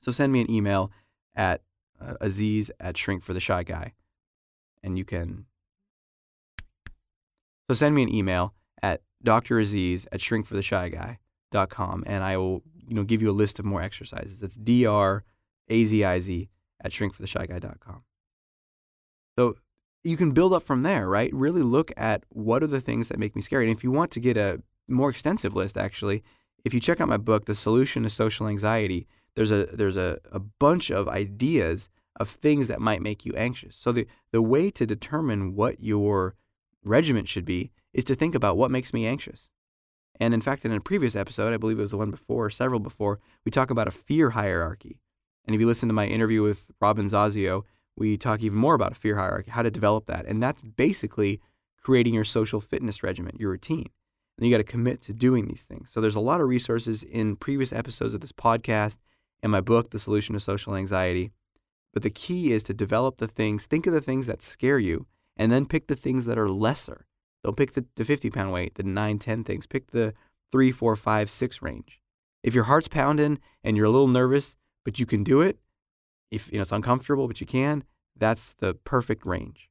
So 0.00 0.12
send 0.12 0.32
me 0.32 0.40
an 0.40 0.50
email 0.50 0.90
at 1.34 1.62
uh, 2.00 2.14
Aziz 2.20 2.70
at 2.80 2.96
Shrink 2.96 3.22
for 3.22 3.34
the 3.34 3.40
Shy 3.40 3.62
Guy. 3.62 3.92
And 4.82 4.96
you 4.96 5.04
can. 5.04 5.46
So 7.68 7.74
send 7.74 7.94
me 7.94 8.02
an 8.02 8.14
email 8.14 8.54
at 8.82 9.02
Dr. 9.22 9.58
Aziz 9.58 10.06
at 10.10 10.20
shrinkfortheshyguy.com 10.20 12.04
and 12.06 12.24
I 12.24 12.36
will 12.36 12.62
you 12.86 12.94
know, 12.94 13.04
give 13.04 13.22
you 13.22 13.30
a 13.30 13.32
list 13.32 13.58
of 13.58 13.64
more 13.64 13.82
exercises. 13.82 14.42
It's 14.42 14.56
D-R 14.56 15.24
A-Z-I-Z 15.68 16.48
at 16.82 16.90
shrinkfortheshyguy.com. 16.90 18.02
So 19.38 19.54
you 20.04 20.16
can 20.16 20.32
build 20.32 20.52
up 20.52 20.62
from 20.62 20.82
there, 20.82 21.08
right? 21.08 21.32
Really 21.32 21.62
look 21.62 21.92
at 21.96 22.24
what 22.30 22.62
are 22.62 22.68
the 22.68 22.80
things 22.80 23.08
that 23.08 23.18
make 23.18 23.36
me 23.36 23.42
scared. 23.42 23.68
And 23.68 23.76
if 23.76 23.84
you 23.84 23.90
want 23.90 24.10
to 24.12 24.20
get 24.20 24.36
a 24.36 24.62
more 24.88 25.10
extensive 25.10 25.54
list, 25.54 25.76
actually, 25.76 26.22
if 26.64 26.74
you 26.74 26.80
check 26.80 27.00
out 27.00 27.08
my 27.08 27.16
book, 27.16 27.44
The 27.44 27.54
Solution 27.54 28.02
to 28.02 28.10
Social 28.10 28.46
Anxiety, 28.48 29.06
there's 29.34 29.50
a 29.50 29.66
there's 29.66 29.96
a, 29.96 30.18
a 30.30 30.38
bunch 30.38 30.90
of 30.90 31.08
ideas 31.08 31.88
of 32.20 32.28
things 32.28 32.68
that 32.68 32.80
might 32.80 33.00
make 33.00 33.24
you 33.24 33.32
anxious. 33.34 33.74
So 33.74 33.90
the, 33.90 34.06
the 34.32 34.42
way 34.42 34.70
to 34.70 34.86
determine 34.86 35.54
what 35.54 35.82
your 35.82 36.34
regiment 36.84 37.28
should 37.28 37.46
be 37.46 37.72
is 37.94 38.04
to 38.04 38.14
think 38.14 38.34
about 38.34 38.56
what 38.56 38.70
makes 38.70 38.92
me 38.92 39.06
anxious. 39.06 39.50
And 40.20 40.34
in 40.34 40.42
fact, 40.42 40.64
in 40.64 40.72
a 40.72 40.80
previous 40.80 41.16
episode, 41.16 41.54
I 41.54 41.56
believe 41.56 41.78
it 41.78 41.82
was 41.82 41.92
the 41.92 41.96
one 41.96 42.10
before, 42.10 42.46
or 42.46 42.50
several 42.50 42.80
before, 42.80 43.18
we 43.44 43.50
talk 43.50 43.70
about 43.70 43.88
a 43.88 43.92
fear 43.92 44.30
hierarchy. 44.30 45.00
And 45.46 45.54
if 45.54 45.60
you 45.60 45.66
listen 45.66 45.88
to 45.88 45.94
my 45.94 46.06
interview 46.06 46.42
with 46.42 46.70
Robin 46.80 47.06
Zasio, 47.06 47.62
we 47.96 48.16
talk 48.16 48.40
even 48.42 48.58
more 48.58 48.74
about 48.74 48.92
a 48.92 48.96
fear 48.96 49.16
hierarchy, 49.16 49.50
how 49.50 49.62
to 49.62 49.70
develop 49.70 50.06
that. 50.06 50.26
And 50.26 50.42
that's 50.42 50.62
basically 50.62 51.40
creating 51.82 52.14
your 52.14 52.24
social 52.24 52.60
fitness 52.60 53.02
regimen, 53.02 53.36
your 53.38 53.50
routine. 53.50 53.90
And 54.38 54.46
you 54.46 54.52
got 54.52 54.64
to 54.64 54.64
commit 54.64 55.02
to 55.02 55.12
doing 55.12 55.46
these 55.46 55.64
things. 55.64 55.90
So 55.90 56.00
there's 56.00 56.16
a 56.16 56.20
lot 56.20 56.40
of 56.40 56.48
resources 56.48 57.02
in 57.02 57.36
previous 57.36 57.72
episodes 57.72 58.14
of 58.14 58.20
this 58.20 58.32
podcast 58.32 58.98
and 59.42 59.52
my 59.52 59.60
book, 59.60 59.90
The 59.90 59.98
Solution 59.98 60.34
to 60.34 60.40
Social 60.40 60.74
Anxiety. 60.74 61.32
But 61.92 62.02
the 62.02 62.10
key 62.10 62.52
is 62.52 62.62
to 62.64 62.74
develop 62.74 63.18
the 63.18 63.28
things, 63.28 63.66
think 63.66 63.86
of 63.86 63.92
the 63.92 64.00
things 64.00 64.26
that 64.26 64.42
scare 64.42 64.78
you, 64.78 65.06
and 65.36 65.52
then 65.52 65.66
pick 65.66 65.86
the 65.86 65.96
things 65.96 66.24
that 66.26 66.38
are 66.38 66.48
lesser. 66.48 67.06
Don't 67.44 67.56
pick 67.56 67.72
the, 67.72 67.84
the 67.96 68.04
50 68.04 68.30
pound 68.30 68.52
weight, 68.52 68.76
the 68.76 68.82
9, 68.82 69.18
10 69.18 69.44
things. 69.44 69.66
Pick 69.66 69.90
the 69.90 70.14
3, 70.50 70.70
4, 70.70 70.96
5, 70.96 71.30
6 71.30 71.62
range. 71.62 72.00
If 72.42 72.54
your 72.54 72.64
heart's 72.64 72.88
pounding 72.88 73.38
and 73.62 73.76
you're 73.76 73.86
a 73.86 73.90
little 73.90 74.08
nervous, 74.08 74.56
but 74.84 74.98
you 74.98 75.06
can 75.06 75.24
do 75.24 75.40
it, 75.40 75.58
if 76.32 76.50
you 76.50 76.58
know 76.58 76.62
it's 76.62 76.72
uncomfortable, 76.72 77.28
but 77.28 77.40
you 77.40 77.46
can, 77.46 77.84
that's 78.16 78.54
the 78.54 78.74
perfect 78.74 79.24
range. 79.24 79.68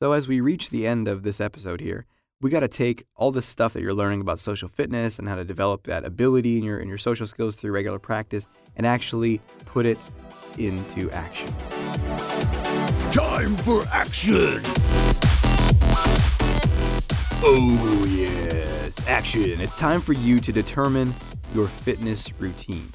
So 0.00 0.12
as 0.12 0.28
we 0.28 0.40
reach 0.40 0.70
the 0.70 0.86
end 0.86 1.08
of 1.08 1.22
this 1.22 1.40
episode 1.40 1.80
here, 1.80 2.06
we 2.40 2.48
got 2.50 2.60
to 2.60 2.68
take 2.68 3.04
all 3.16 3.32
this 3.32 3.46
stuff 3.46 3.72
that 3.72 3.82
you're 3.82 3.94
learning 3.94 4.20
about 4.20 4.38
social 4.38 4.68
fitness 4.68 5.18
and 5.18 5.28
how 5.28 5.34
to 5.34 5.44
develop 5.44 5.86
that 5.86 6.04
ability 6.04 6.58
in 6.58 6.64
your 6.64 6.78
in 6.78 6.88
your 6.88 6.98
social 6.98 7.26
skills 7.26 7.56
through 7.56 7.72
regular 7.72 7.98
practice 7.98 8.46
and 8.76 8.86
actually 8.86 9.40
put 9.64 9.84
it 9.84 9.98
into 10.58 11.10
action. 11.10 11.52
Time 13.10 13.56
for 13.56 13.84
action! 13.90 14.60
Oh, 17.48 18.06
yes, 18.08 19.06
action. 19.08 19.60
It's 19.60 19.74
time 19.74 20.00
for 20.00 20.12
you 20.12 20.40
to 20.40 20.52
determine 20.52 21.12
your 21.54 21.68
fitness 21.68 22.32
routine. 22.38 22.90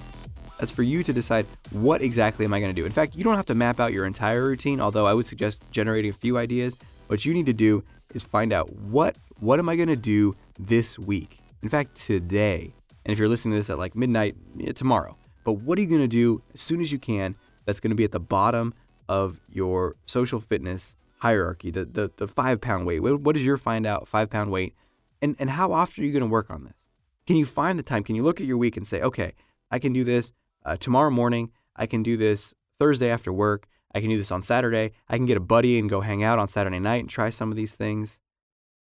That's 0.61 0.71
for 0.71 0.83
you 0.83 1.03
to 1.03 1.11
decide 1.11 1.47
what 1.71 2.03
exactly 2.03 2.45
am 2.45 2.53
I 2.53 2.59
going 2.59 2.73
to 2.73 2.79
do. 2.79 2.85
In 2.85 2.91
fact, 2.91 3.15
you 3.15 3.23
don't 3.23 3.35
have 3.35 3.47
to 3.47 3.55
map 3.55 3.79
out 3.79 3.93
your 3.93 4.05
entire 4.05 4.43
routine, 4.43 4.79
although 4.79 5.07
I 5.07 5.13
would 5.15 5.25
suggest 5.25 5.59
generating 5.71 6.11
a 6.11 6.13
few 6.13 6.37
ideas. 6.37 6.75
What 7.07 7.25
you 7.25 7.33
need 7.33 7.47
to 7.47 7.53
do 7.53 7.83
is 8.13 8.23
find 8.23 8.53
out 8.53 8.71
what 8.75 9.15
what 9.39 9.57
am 9.57 9.67
I 9.67 9.75
going 9.75 9.89
to 9.89 9.95
do 9.95 10.35
this 10.59 10.99
week? 10.99 11.39
In 11.63 11.69
fact, 11.69 11.95
today. 11.95 12.75
And 13.03 13.11
if 13.11 13.17
you're 13.17 13.27
listening 13.27 13.53
to 13.53 13.57
this 13.57 13.71
at 13.71 13.79
like 13.79 13.95
midnight 13.95 14.35
yeah, 14.55 14.71
tomorrow, 14.73 15.17
but 15.43 15.53
what 15.53 15.79
are 15.79 15.81
you 15.81 15.87
going 15.87 16.01
to 16.01 16.07
do 16.07 16.43
as 16.53 16.61
soon 16.61 16.79
as 16.79 16.91
you 16.91 16.99
can 16.99 17.33
that's 17.65 17.79
going 17.79 17.89
to 17.89 17.95
be 17.95 18.03
at 18.03 18.11
the 18.11 18.19
bottom 18.19 18.75
of 19.09 19.39
your 19.49 19.95
social 20.05 20.39
fitness 20.39 20.95
hierarchy, 21.21 21.71
the, 21.71 21.85
the, 21.85 22.11
the 22.17 22.27
five 22.27 22.61
pound 22.61 22.85
weight? 22.85 22.99
What 22.99 23.35
is 23.35 23.43
your 23.43 23.57
find 23.57 23.87
out 23.87 24.07
five 24.07 24.29
pound 24.29 24.51
weight? 24.51 24.75
And, 25.23 25.35
and 25.39 25.49
how 25.49 25.71
often 25.71 26.03
are 26.03 26.05
you 26.05 26.13
going 26.13 26.21
to 26.21 26.29
work 26.29 26.51
on 26.51 26.65
this? 26.65 26.87
Can 27.25 27.35
you 27.35 27.47
find 27.47 27.79
the 27.79 27.83
time? 27.83 28.03
Can 28.03 28.15
you 28.15 28.21
look 28.21 28.39
at 28.39 28.45
your 28.45 28.57
week 28.57 28.77
and 28.77 28.85
say, 28.85 29.01
okay, 29.01 29.33
I 29.71 29.79
can 29.79 29.91
do 29.91 30.03
this 30.03 30.33
uh, 30.65 30.77
tomorrow 30.77 31.09
morning. 31.09 31.51
I 31.75 31.85
can 31.85 32.03
do 32.03 32.17
this 32.17 32.53
Thursday 32.79 33.09
after 33.09 33.31
work. 33.31 33.67
I 33.93 33.99
can 33.99 34.09
do 34.09 34.17
this 34.17 34.31
on 34.31 34.41
Saturday. 34.41 34.91
I 35.09 35.17
can 35.17 35.25
get 35.25 35.37
a 35.37 35.41
buddy 35.41 35.77
and 35.77 35.89
go 35.89 36.01
hang 36.01 36.23
out 36.23 36.39
on 36.39 36.47
Saturday 36.47 36.79
night 36.79 37.01
and 37.01 37.09
try 37.09 37.29
some 37.29 37.51
of 37.51 37.57
these 37.57 37.75
things. 37.75 38.19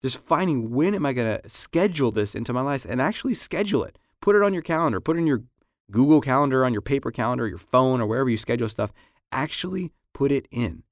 Just 0.02 0.18
finding 0.18 0.70
when 0.70 0.94
am 0.94 1.06
I 1.06 1.12
going 1.12 1.40
to 1.40 1.48
schedule 1.48 2.10
this 2.10 2.34
into 2.34 2.52
my 2.52 2.60
life 2.60 2.84
and 2.84 3.00
actually 3.00 3.34
schedule 3.34 3.84
it. 3.84 3.98
Put 4.20 4.36
it 4.36 4.42
on 4.42 4.52
your 4.52 4.62
calendar, 4.62 5.00
put 5.00 5.16
it 5.16 5.20
in 5.20 5.26
your 5.26 5.44
Google 5.90 6.20
Calendar, 6.20 6.64
on 6.64 6.72
your 6.72 6.82
paper 6.82 7.10
calendar, 7.10 7.46
your 7.46 7.58
phone, 7.58 8.00
or 8.00 8.06
wherever 8.06 8.30
you 8.30 8.38
schedule 8.38 8.68
stuff. 8.68 8.92
Actually 9.30 9.92
put 10.12 10.32
it 10.32 10.46
in 10.50 10.82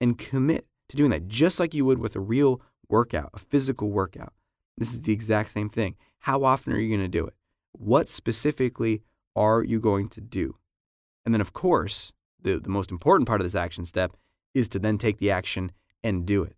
and 0.00 0.18
commit 0.18 0.66
to 0.88 0.96
doing 0.96 1.10
that 1.10 1.26
just 1.26 1.58
like 1.58 1.74
you 1.74 1.84
would 1.84 1.98
with 1.98 2.14
a 2.14 2.20
real 2.20 2.60
workout, 2.88 3.30
a 3.34 3.38
physical 3.38 3.90
workout. 3.90 4.32
This 4.78 4.90
is 4.90 5.02
the 5.02 5.12
exact 5.12 5.52
same 5.52 5.68
thing. 5.68 5.96
How 6.20 6.44
often 6.44 6.72
are 6.72 6.78
you 6.78 6.88
going 6.88 7.00
to 7.00 7.08
do 7.08 7.26
it? 7.26 7.34
What 7.72 8.08
specifically 8.08 9.02
are 9.36 9.62
you 9.62 9.78
going 9.78 10.08
to 10.08 10.20
do? 10.20 10.56
And 11.24 11.34
then, 11.34 11.40
of 11.40 11.52
course, 11.52 12.12
the, 12.40 12.58
the 12.58 12.70
most 12.70 12.90
important 12.90 13.28
part 13.28 13.40
of 13.40 13.44
this 13.44 13.54
action 13.54 13.84
step 13.84 14.12
is 14.54 14.68
to 14.70 14.78
then 14.78 14.98
take 14.98 15.18
the 15.18 15.30
action 15.30 15.72
and 16.02 16.24
do 16.26 16.42
it. 16.42 16.56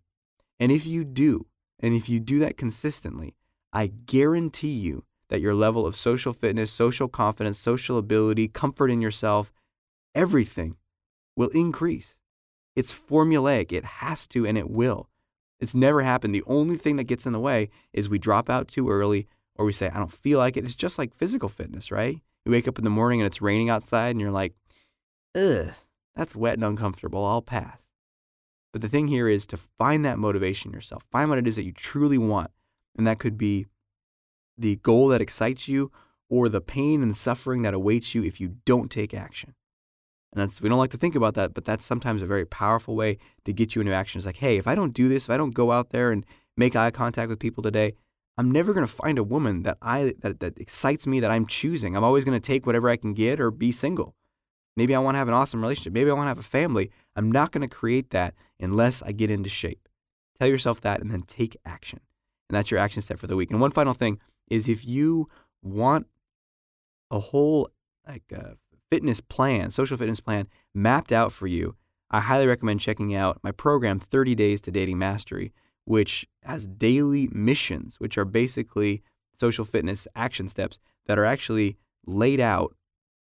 And 0.61 0.71
if 0.71 0.87
you 0.87 1.05
do, 1.05 1.47
and 1.81 1.95
if 1.95 2.09
you 2.09 2.21
do 2.21 2.39
that 2.41 2.57
consistently, 2.57 3.35
I 3.73 3.89
guarantee 3.89 4.69
you 4.73 5.05
that 5.29 5.41
your 5.41 5.55
level 5.55 5.87
of 5.87 5.97
social 5.97 6.33
fitness, 6.33 6.71
social 6.71 7.09
confidence, 7.09 7.59
social 7.59 7.99
ability, 7.99 8.49
comfort 8.49 8.91
in 8.91 9.01
yourself, 9.01 9.53
everything 10.15 10.77
will 11.37 11.49
increase. 11.49 12.19
It's 12.75 12.93
formulaic. 12.93 13.73
It 13.73 13.85
has 13.85 14.27
to 14.29 14.47
and 14.47 14.57
it 14.57 14.71
will. 14.71 15.09
It's 15.61 15.75
never 15.75 16.03
happened. 16.03 16.35
The 16.35 16.45
only 16.47 16.77
thing 16.77 16.97
that 16.97 17.05
gets 17.05 17.27
in 17.27 17.33
the 17.33 17.41
way 17.41 17.71
is 17.93 18.09
we 18.09 18.19
drop 18.19 18.49
out 18.49 18.69
too 18.69 18.89
early 18.89 19.27
or 19.57 19.65
we 19.65 19.73
say, 19.73 19.89
I 19.89 19.99
don't 19.99 20.13
feel 20.13 20.39
like 20.39 20.57
it. 20.57 20.65
It's 20.65 20.75
just 20.75 20.99
like 20.99 21.15
physical 21.15 21.49
fitness, 21.49 21.91
right? 21.91 22.21
You 22.49 22.53
wake 22.53 22.67
up 22.67 22.79
in 22.79 22.85
the 22.85 22.89
morning 22.89 23.21
and 23.21 23.27
it's 23.27 23.43
raining 23.43 23.69
outside 23.69 24.13
and 24.13 24.23
you're 24.23 24.31
like, 24.31 24.55
ugh, 25.35 25.75
that's 26.17 26.35
wet 26.35 26.55
and 26.55 26.65
uncomfortable. 26.65 27.27
I'll 27.27 27.43
pass. 27.43 27.83
But 28.73 28.81
the 28.81 28.89
thing 28.89 29.09
here 29.09 29.29
is 29.29 29.47
to 29.49 29.59
find 29.59 30.03
that 30.07 30.19
motivation 30.19 30.73
yourself. 30.73 31.07
Find 31.13 31.29
what 31.29 31.37
it 31.37 31.47
is 31.47 31.57
that 31.57 31.65
you 31.65 31.73
truly 31.73 32.17
want. 32.17 32.51
And 32.97 33.07
that 33.07 33.19
could 33.19 33.37
be 33.37 33.67
the 34.57 34.77
goal 34.77 35.09
that 35.09 35.21
excites 35.21 35.69
you 35.69 35.93
or 36.31 36.49
the 36.49 36.63
pain 36.63 37.03
and 37.03 37.15
suffering 37.15 37.61
that 37.63 37.75
awaits 37.75 38.15
you 38.15 38.25
if 38.25 38.41
you 38.41 38.57
don't 38.65 38.91
take 38.91 39.13
action. 39.13 39.55
And 40.33 40.41
that's 40.41 40.63
we 40.63 40.71
don't 40.71 40.79
like 40.79 40.93
to 40.93 40.97
think 40.97 41.15
about 41.15 41.35
that, 41.35 41.53
but 41.53 41.67
that's 41.67 41.85
sometimes 41.85 42.23
a 42.23 42.27
very 42.27 42.47
powerful 42.47 42.97
way 42.97 43.19
to 43.45 43.53
get 43.53 43.75
you 43.75 43.83
into 43.83 43.93
action. 43.93 44.21
It's 44.21 44.27
like, 44.27 44.37
hey, 44.39 44.57
if 44.57 44.67
I 44.67 44.75
don't 44.75 44.95
do 44.95 45.11
this, 45.11 45.25
if 45.25 45.31
I 45.31 45.37
don't 45.37 45.55
go 45.55 45.71
out 45.71 45.91
there 45.91 46.11
and 46.11 46.25
make 46.57 46.75
eye 46.75 46.91
contact 46.93 47.29
with 47.29 47.41
people 47.41 47.63
today, 47.63 47.93
I'm 48.39 48.53
never 48.53 48.73
going 48.73 48.87
to 48.87 48.93
find 48.93 49.19
a 49.19 49.25
woman 49.25 49.65
that 49.65 49.79
I 49.83 50.15
that, 50.21 50.39
that 50.39 50.59
excites 50.59 51.07
me 51.07 51.19
that 51.21 51.31
I'm 51.31 51.47
choosing. 51.47 51.97
I'm 51.97 52.05
always 52.05 52.25
going 52.25 52.41
to 52.41 52.47
take 52.47 52.67
whatever 52.67 52.89
I 52.89 52.97
can 52.97 53.13
get 53.13 53.41
or 53.41 53.51
be 53.51 53.73
single. 53.73 54.15
Maybe 54.77 54.95
I 54.95 55.01
want 55.01 55.17
to 55.17 55.19
have 55.19 55.27
an 55.27 55.35
awesome 55.35 55.61
relationship. 55.61 55.93
Maybe 55.93 56.09
I 56.09 56.15
want 56.15 56.27
to 56.27 56.29
have 56.29 56.39
a 56.39 56.43
family. 56.43 56.93
I'm 57.17 57.33
not 57.33 57.51
going 57.51 57.69
to 57.69 57.77
create 57.77 58.11
that 58.11 58.35
unless 58.61 59.03
I 59.03 59.11
get 59.11 59.29
into 59.29 59.49
shape. 59.49 59.89
Tell 60.39 60.49
yourself 60.49 60.81
that 60.83 61.01
and 61.01 61.11
then 61.11 61.23
take 61.23 61.57
action. 61.67 61.99
And 62.49 62.57
that's 62.57 62.71
your 62.71 62.79
action 62.79 63.03
step 63.03 63.19
for 63.19 63.27
the 63.27 63.35
week. 63.35 63.51
And 63.51 63.61
one 63.61 63.73
final 63.73 63.93
thing 63.93 64.21
is 64.49 64.69
if 64.69 64.87
you 64.87 65.29
want 65.61 66.07
a 67.11 67.19
whole 67.19 67.71
like 68.07 68.33
uh, 68.33 68.55
fitness 68.89 69.21
plan, 69.21 69.73
social 69.73 69.97
fitness 69.97 70.21
plan 70.21 70.47
mapped 70.73 71.11
out 71.11 71.33
for 71.33 71.49
you, 71.49 71.75
I 72.09 72.21
highly 72.21 72.47
recommend 72.47 72.81
checking 72.81 73.17
out 73.17 73.41
my 73.43 73.51
program 73.51 73.99
30 73.99 74.37
Days 74.37 74.61
to 74.61 74.71
Dating 74.71 74.97
Mastery, 74.97 75.53
which 75.89 76.27
has 76.43 76.67
daily 76.67 77.31
missions, 77.33 77.99
which 77.99 78.19
are 78.19 78.27
basically 78.27 79.03
social 79.33 79.65
fitness 79.65 80.07
action 80.15 80.47
steps 80.47 80.79
that 81.07 81.19
are 81.19 81.25
actually 81.25 81.79
laid 82.07 82.41
out 82.41 82.77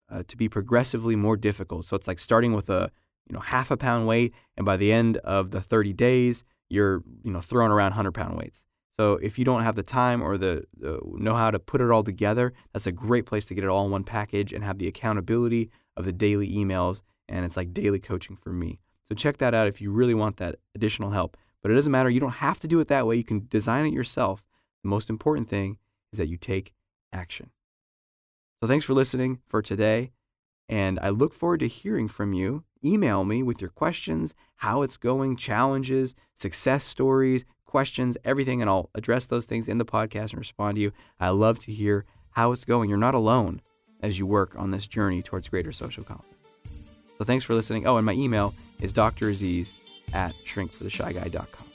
uh, 0.10 0.24
to 0.28 0.36
be 0.36 0.50
progressively 0.50 1.16
more 1.16 1.38
difficult. 1.38 1.86
So 1.86 1.96
it's 1.96 2.08
like 2.08 2.18
starting 2.18 2.54
with 2.54 2.68
a 2.72 2.90
you 3.30 3.36
know 3.36 3.40
half 3.40 3.70
a 3.70 3.78
pound 3.78 4.08
weight, 4.08 4.34
and 4.58 4.66
by 4.66 4.78
the 4.78 4.92
end 4.92 5.18
of 5.18 5.52
the 5.52 5.62
30 5.62 5.94
days, 5.94 6.44
you're 6.68 7.04
you 7.24 7.32
know 7.32 7.40
throwing 7.40 7.72
around 7.72 7.92
100 7.92 8.14
pound 8.14 8.36
weights. 8.36 8.66
So 9.00 9.14
if 9.22 9.38
you 9.38 9.46
don't 9.46 9.62
have 9.62 9.76
the 9.76 9.84
time 9.84 10.24
or 10.24 10.36
the, 10.36 10.64
the 10.76 11.00
know 11.06 11.36
how 11.36 11.52
to 11.52 11.60
put 11.60 11.82
it 11.82 11.92
all 11.92 12.04
together, 12.04 12.52
that's 12.74 12.88
a 12.88 12.92
great 12.92 13.28
place 13.28 13.46
to 13.46 13.54
get 13.54 13.64
it 13.64 13.70
all 13.70 13.86
in 13.86 13.92
one 13.92 14.06
package 14.06 14.52
and 14.52 14.64
have 14.64 14.80
the 14.80 14.88
accountability 14.88 15.70
of 15.96 16.06
the 16.06 16.14
daily 16.14 16.50
emails. 16.52 17.04
And 17.30 17.46
it's 17.46 17.58
like 17.58 17.76
daily 17.76 18.00
coaching 18.00 18.36
for 18.36 18.52
me. 18.52 18.80
So 19.08 19.14
check 19.14 19.38
that 19.38 19.54
out 19.54 19.68
if 19.68 19.82
you 19.82 19.92
really 19.92 20.16
want 20.16 20.38
that 20.38 20.56
additional 20.74 21.12
help. 21.12 21.38
But 21.66 21.72
it 21.72 21.76
doesn't 21.78 21.92
matter. 21.92 22.12
You 22.12 22.20
don't 22.20 22.30
have 22.30 22.60
to 22.60 22.68
do 22.68 22.80
it 22.80 22.90
that 22.90 23.08
way. 23.08 23.16
You 23.16 23.24
can 23.24 23.48
design 23.50 23.88
it 23.88 23.92
yourself. 23.92 24.46
The 24.84 24.90
most 24.90 25.10
important 25.10 25.50
thing 25.50 25.80
is 26.14 26.20
that 26.20 26.28
you 26.28 26.38
take 26.38 26.76
action. 27.12 27.50
So 28.62 28.68
thanks 28.68 28.86
for 28.86 28.94
listening 28.94 29.40
for 29.48 29.64
today. 29.64 30.12
And 30.70 31.00
I 31.00 31.10
look 31.10 31.34
forward 31.34 31.62
to 31.62 31.68
hearing 31.68 32.08
from 32.08 32.34
you. 32.34 32.66
Email 32.84 33.26
me 33.26 33.42
with 33.42 33.62
your 33.62 33.72
questions, 33.72 34.36
how 34.58 34.84
it's 34.84 34.96
going, 34.96 35.38
challenges, 35.38 36.14
success 36.36 36.84
stories, 36.84 37.46
questions, 37.66 38.16
everything, 38.24 38.62
and 38.62 38.70
I'll 38.70 38.92
address 38.94 39.26
those 39.26 39.46
things 39.46 39.68
in 39.68 39.80
the 39.80 39.86
podcast 39.86 40.34
and 40.34 40.38
respond 40.38 40.76
to 40.76 40.82
you. 40.82 40.92
I 41.20 41.30
love 41.30 41.58
to 41.62 41.72
hear 41.72 42.06
how 42.34 42.52
it's 42.52 42.64
going. 42.64 42.90
You're 42.90 43.00
not 43.00 43.16
alone 43.16 43.60
as 44.02 44.20
you 44.20 44.28
work 44.28 44.56
on 44.56 44.70
this 44.70 44.86
journey 44.86 45.24
towards 45.24 45.48
greater 45.48 45.72
social 45.72 46.04
confidence. 46.04 46.48
So 47.18 47.24
thanks 47.24 47.44
for 47.44 47.56
listening. 47.56 47.88
Oh, 47.88 47.98
and 47.98 48.06
my 48.06 48.14
email 48.14 48.54
is 48.82 48.94
draziz 48.94 49.72
at 50.16 50.32
shrinkfortheshyguy.com. 50.32 51.66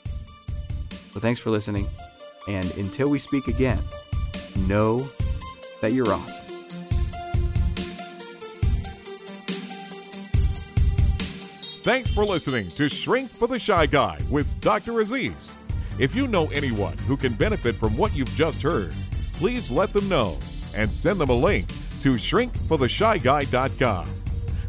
So 1.11 1.19
thanks 1.19 1.39
for 1.39 1.51
listening. 1.51 1.85
And 2.49 2.69
until 2.75 3.09
we 3.09 3.19
speak 3.19 3.47
again, 3.47 3.79
know 4.67 5.07
that 5.81 5.93
you're 5.93 6.11
awesome. 6.11 6.37
Thanks 11.83 12.13
for 12.13 12.25
listening 12.25 12.67
to 12.69 12.89
Shrink 12.89 13.29
for 13.29 13.47
the 13.47 13.59
Shy 13.59 13.85
Guy 13.85 14.17
with 14.29 14.59
Dr. 14.61 14.99
Aziz. 14.99 15.57
If 15.99 16.15
you 16.15 16.27
know 16.27 16.47
anyone 16.51 16.97
who 16.99 17.17
can 17.17 17.33
benefit 17.33 17.75
from 17.75 17.97
what 17.97 18.15
you've 18.15 18.33
just 18.35 18.61
heard, 18.61 18.93
please 19.33 19.71
let 19.71 19.91
them 19.91 20.07
know 20.07 20.37
and 20.75 20.89
send 20.89 21.19
them 21.19 21.29
a 21.29 21.35
link 21.35 21.67
to 22.01 22.13
shrinkfortheshyguy.com. 22.13 24.20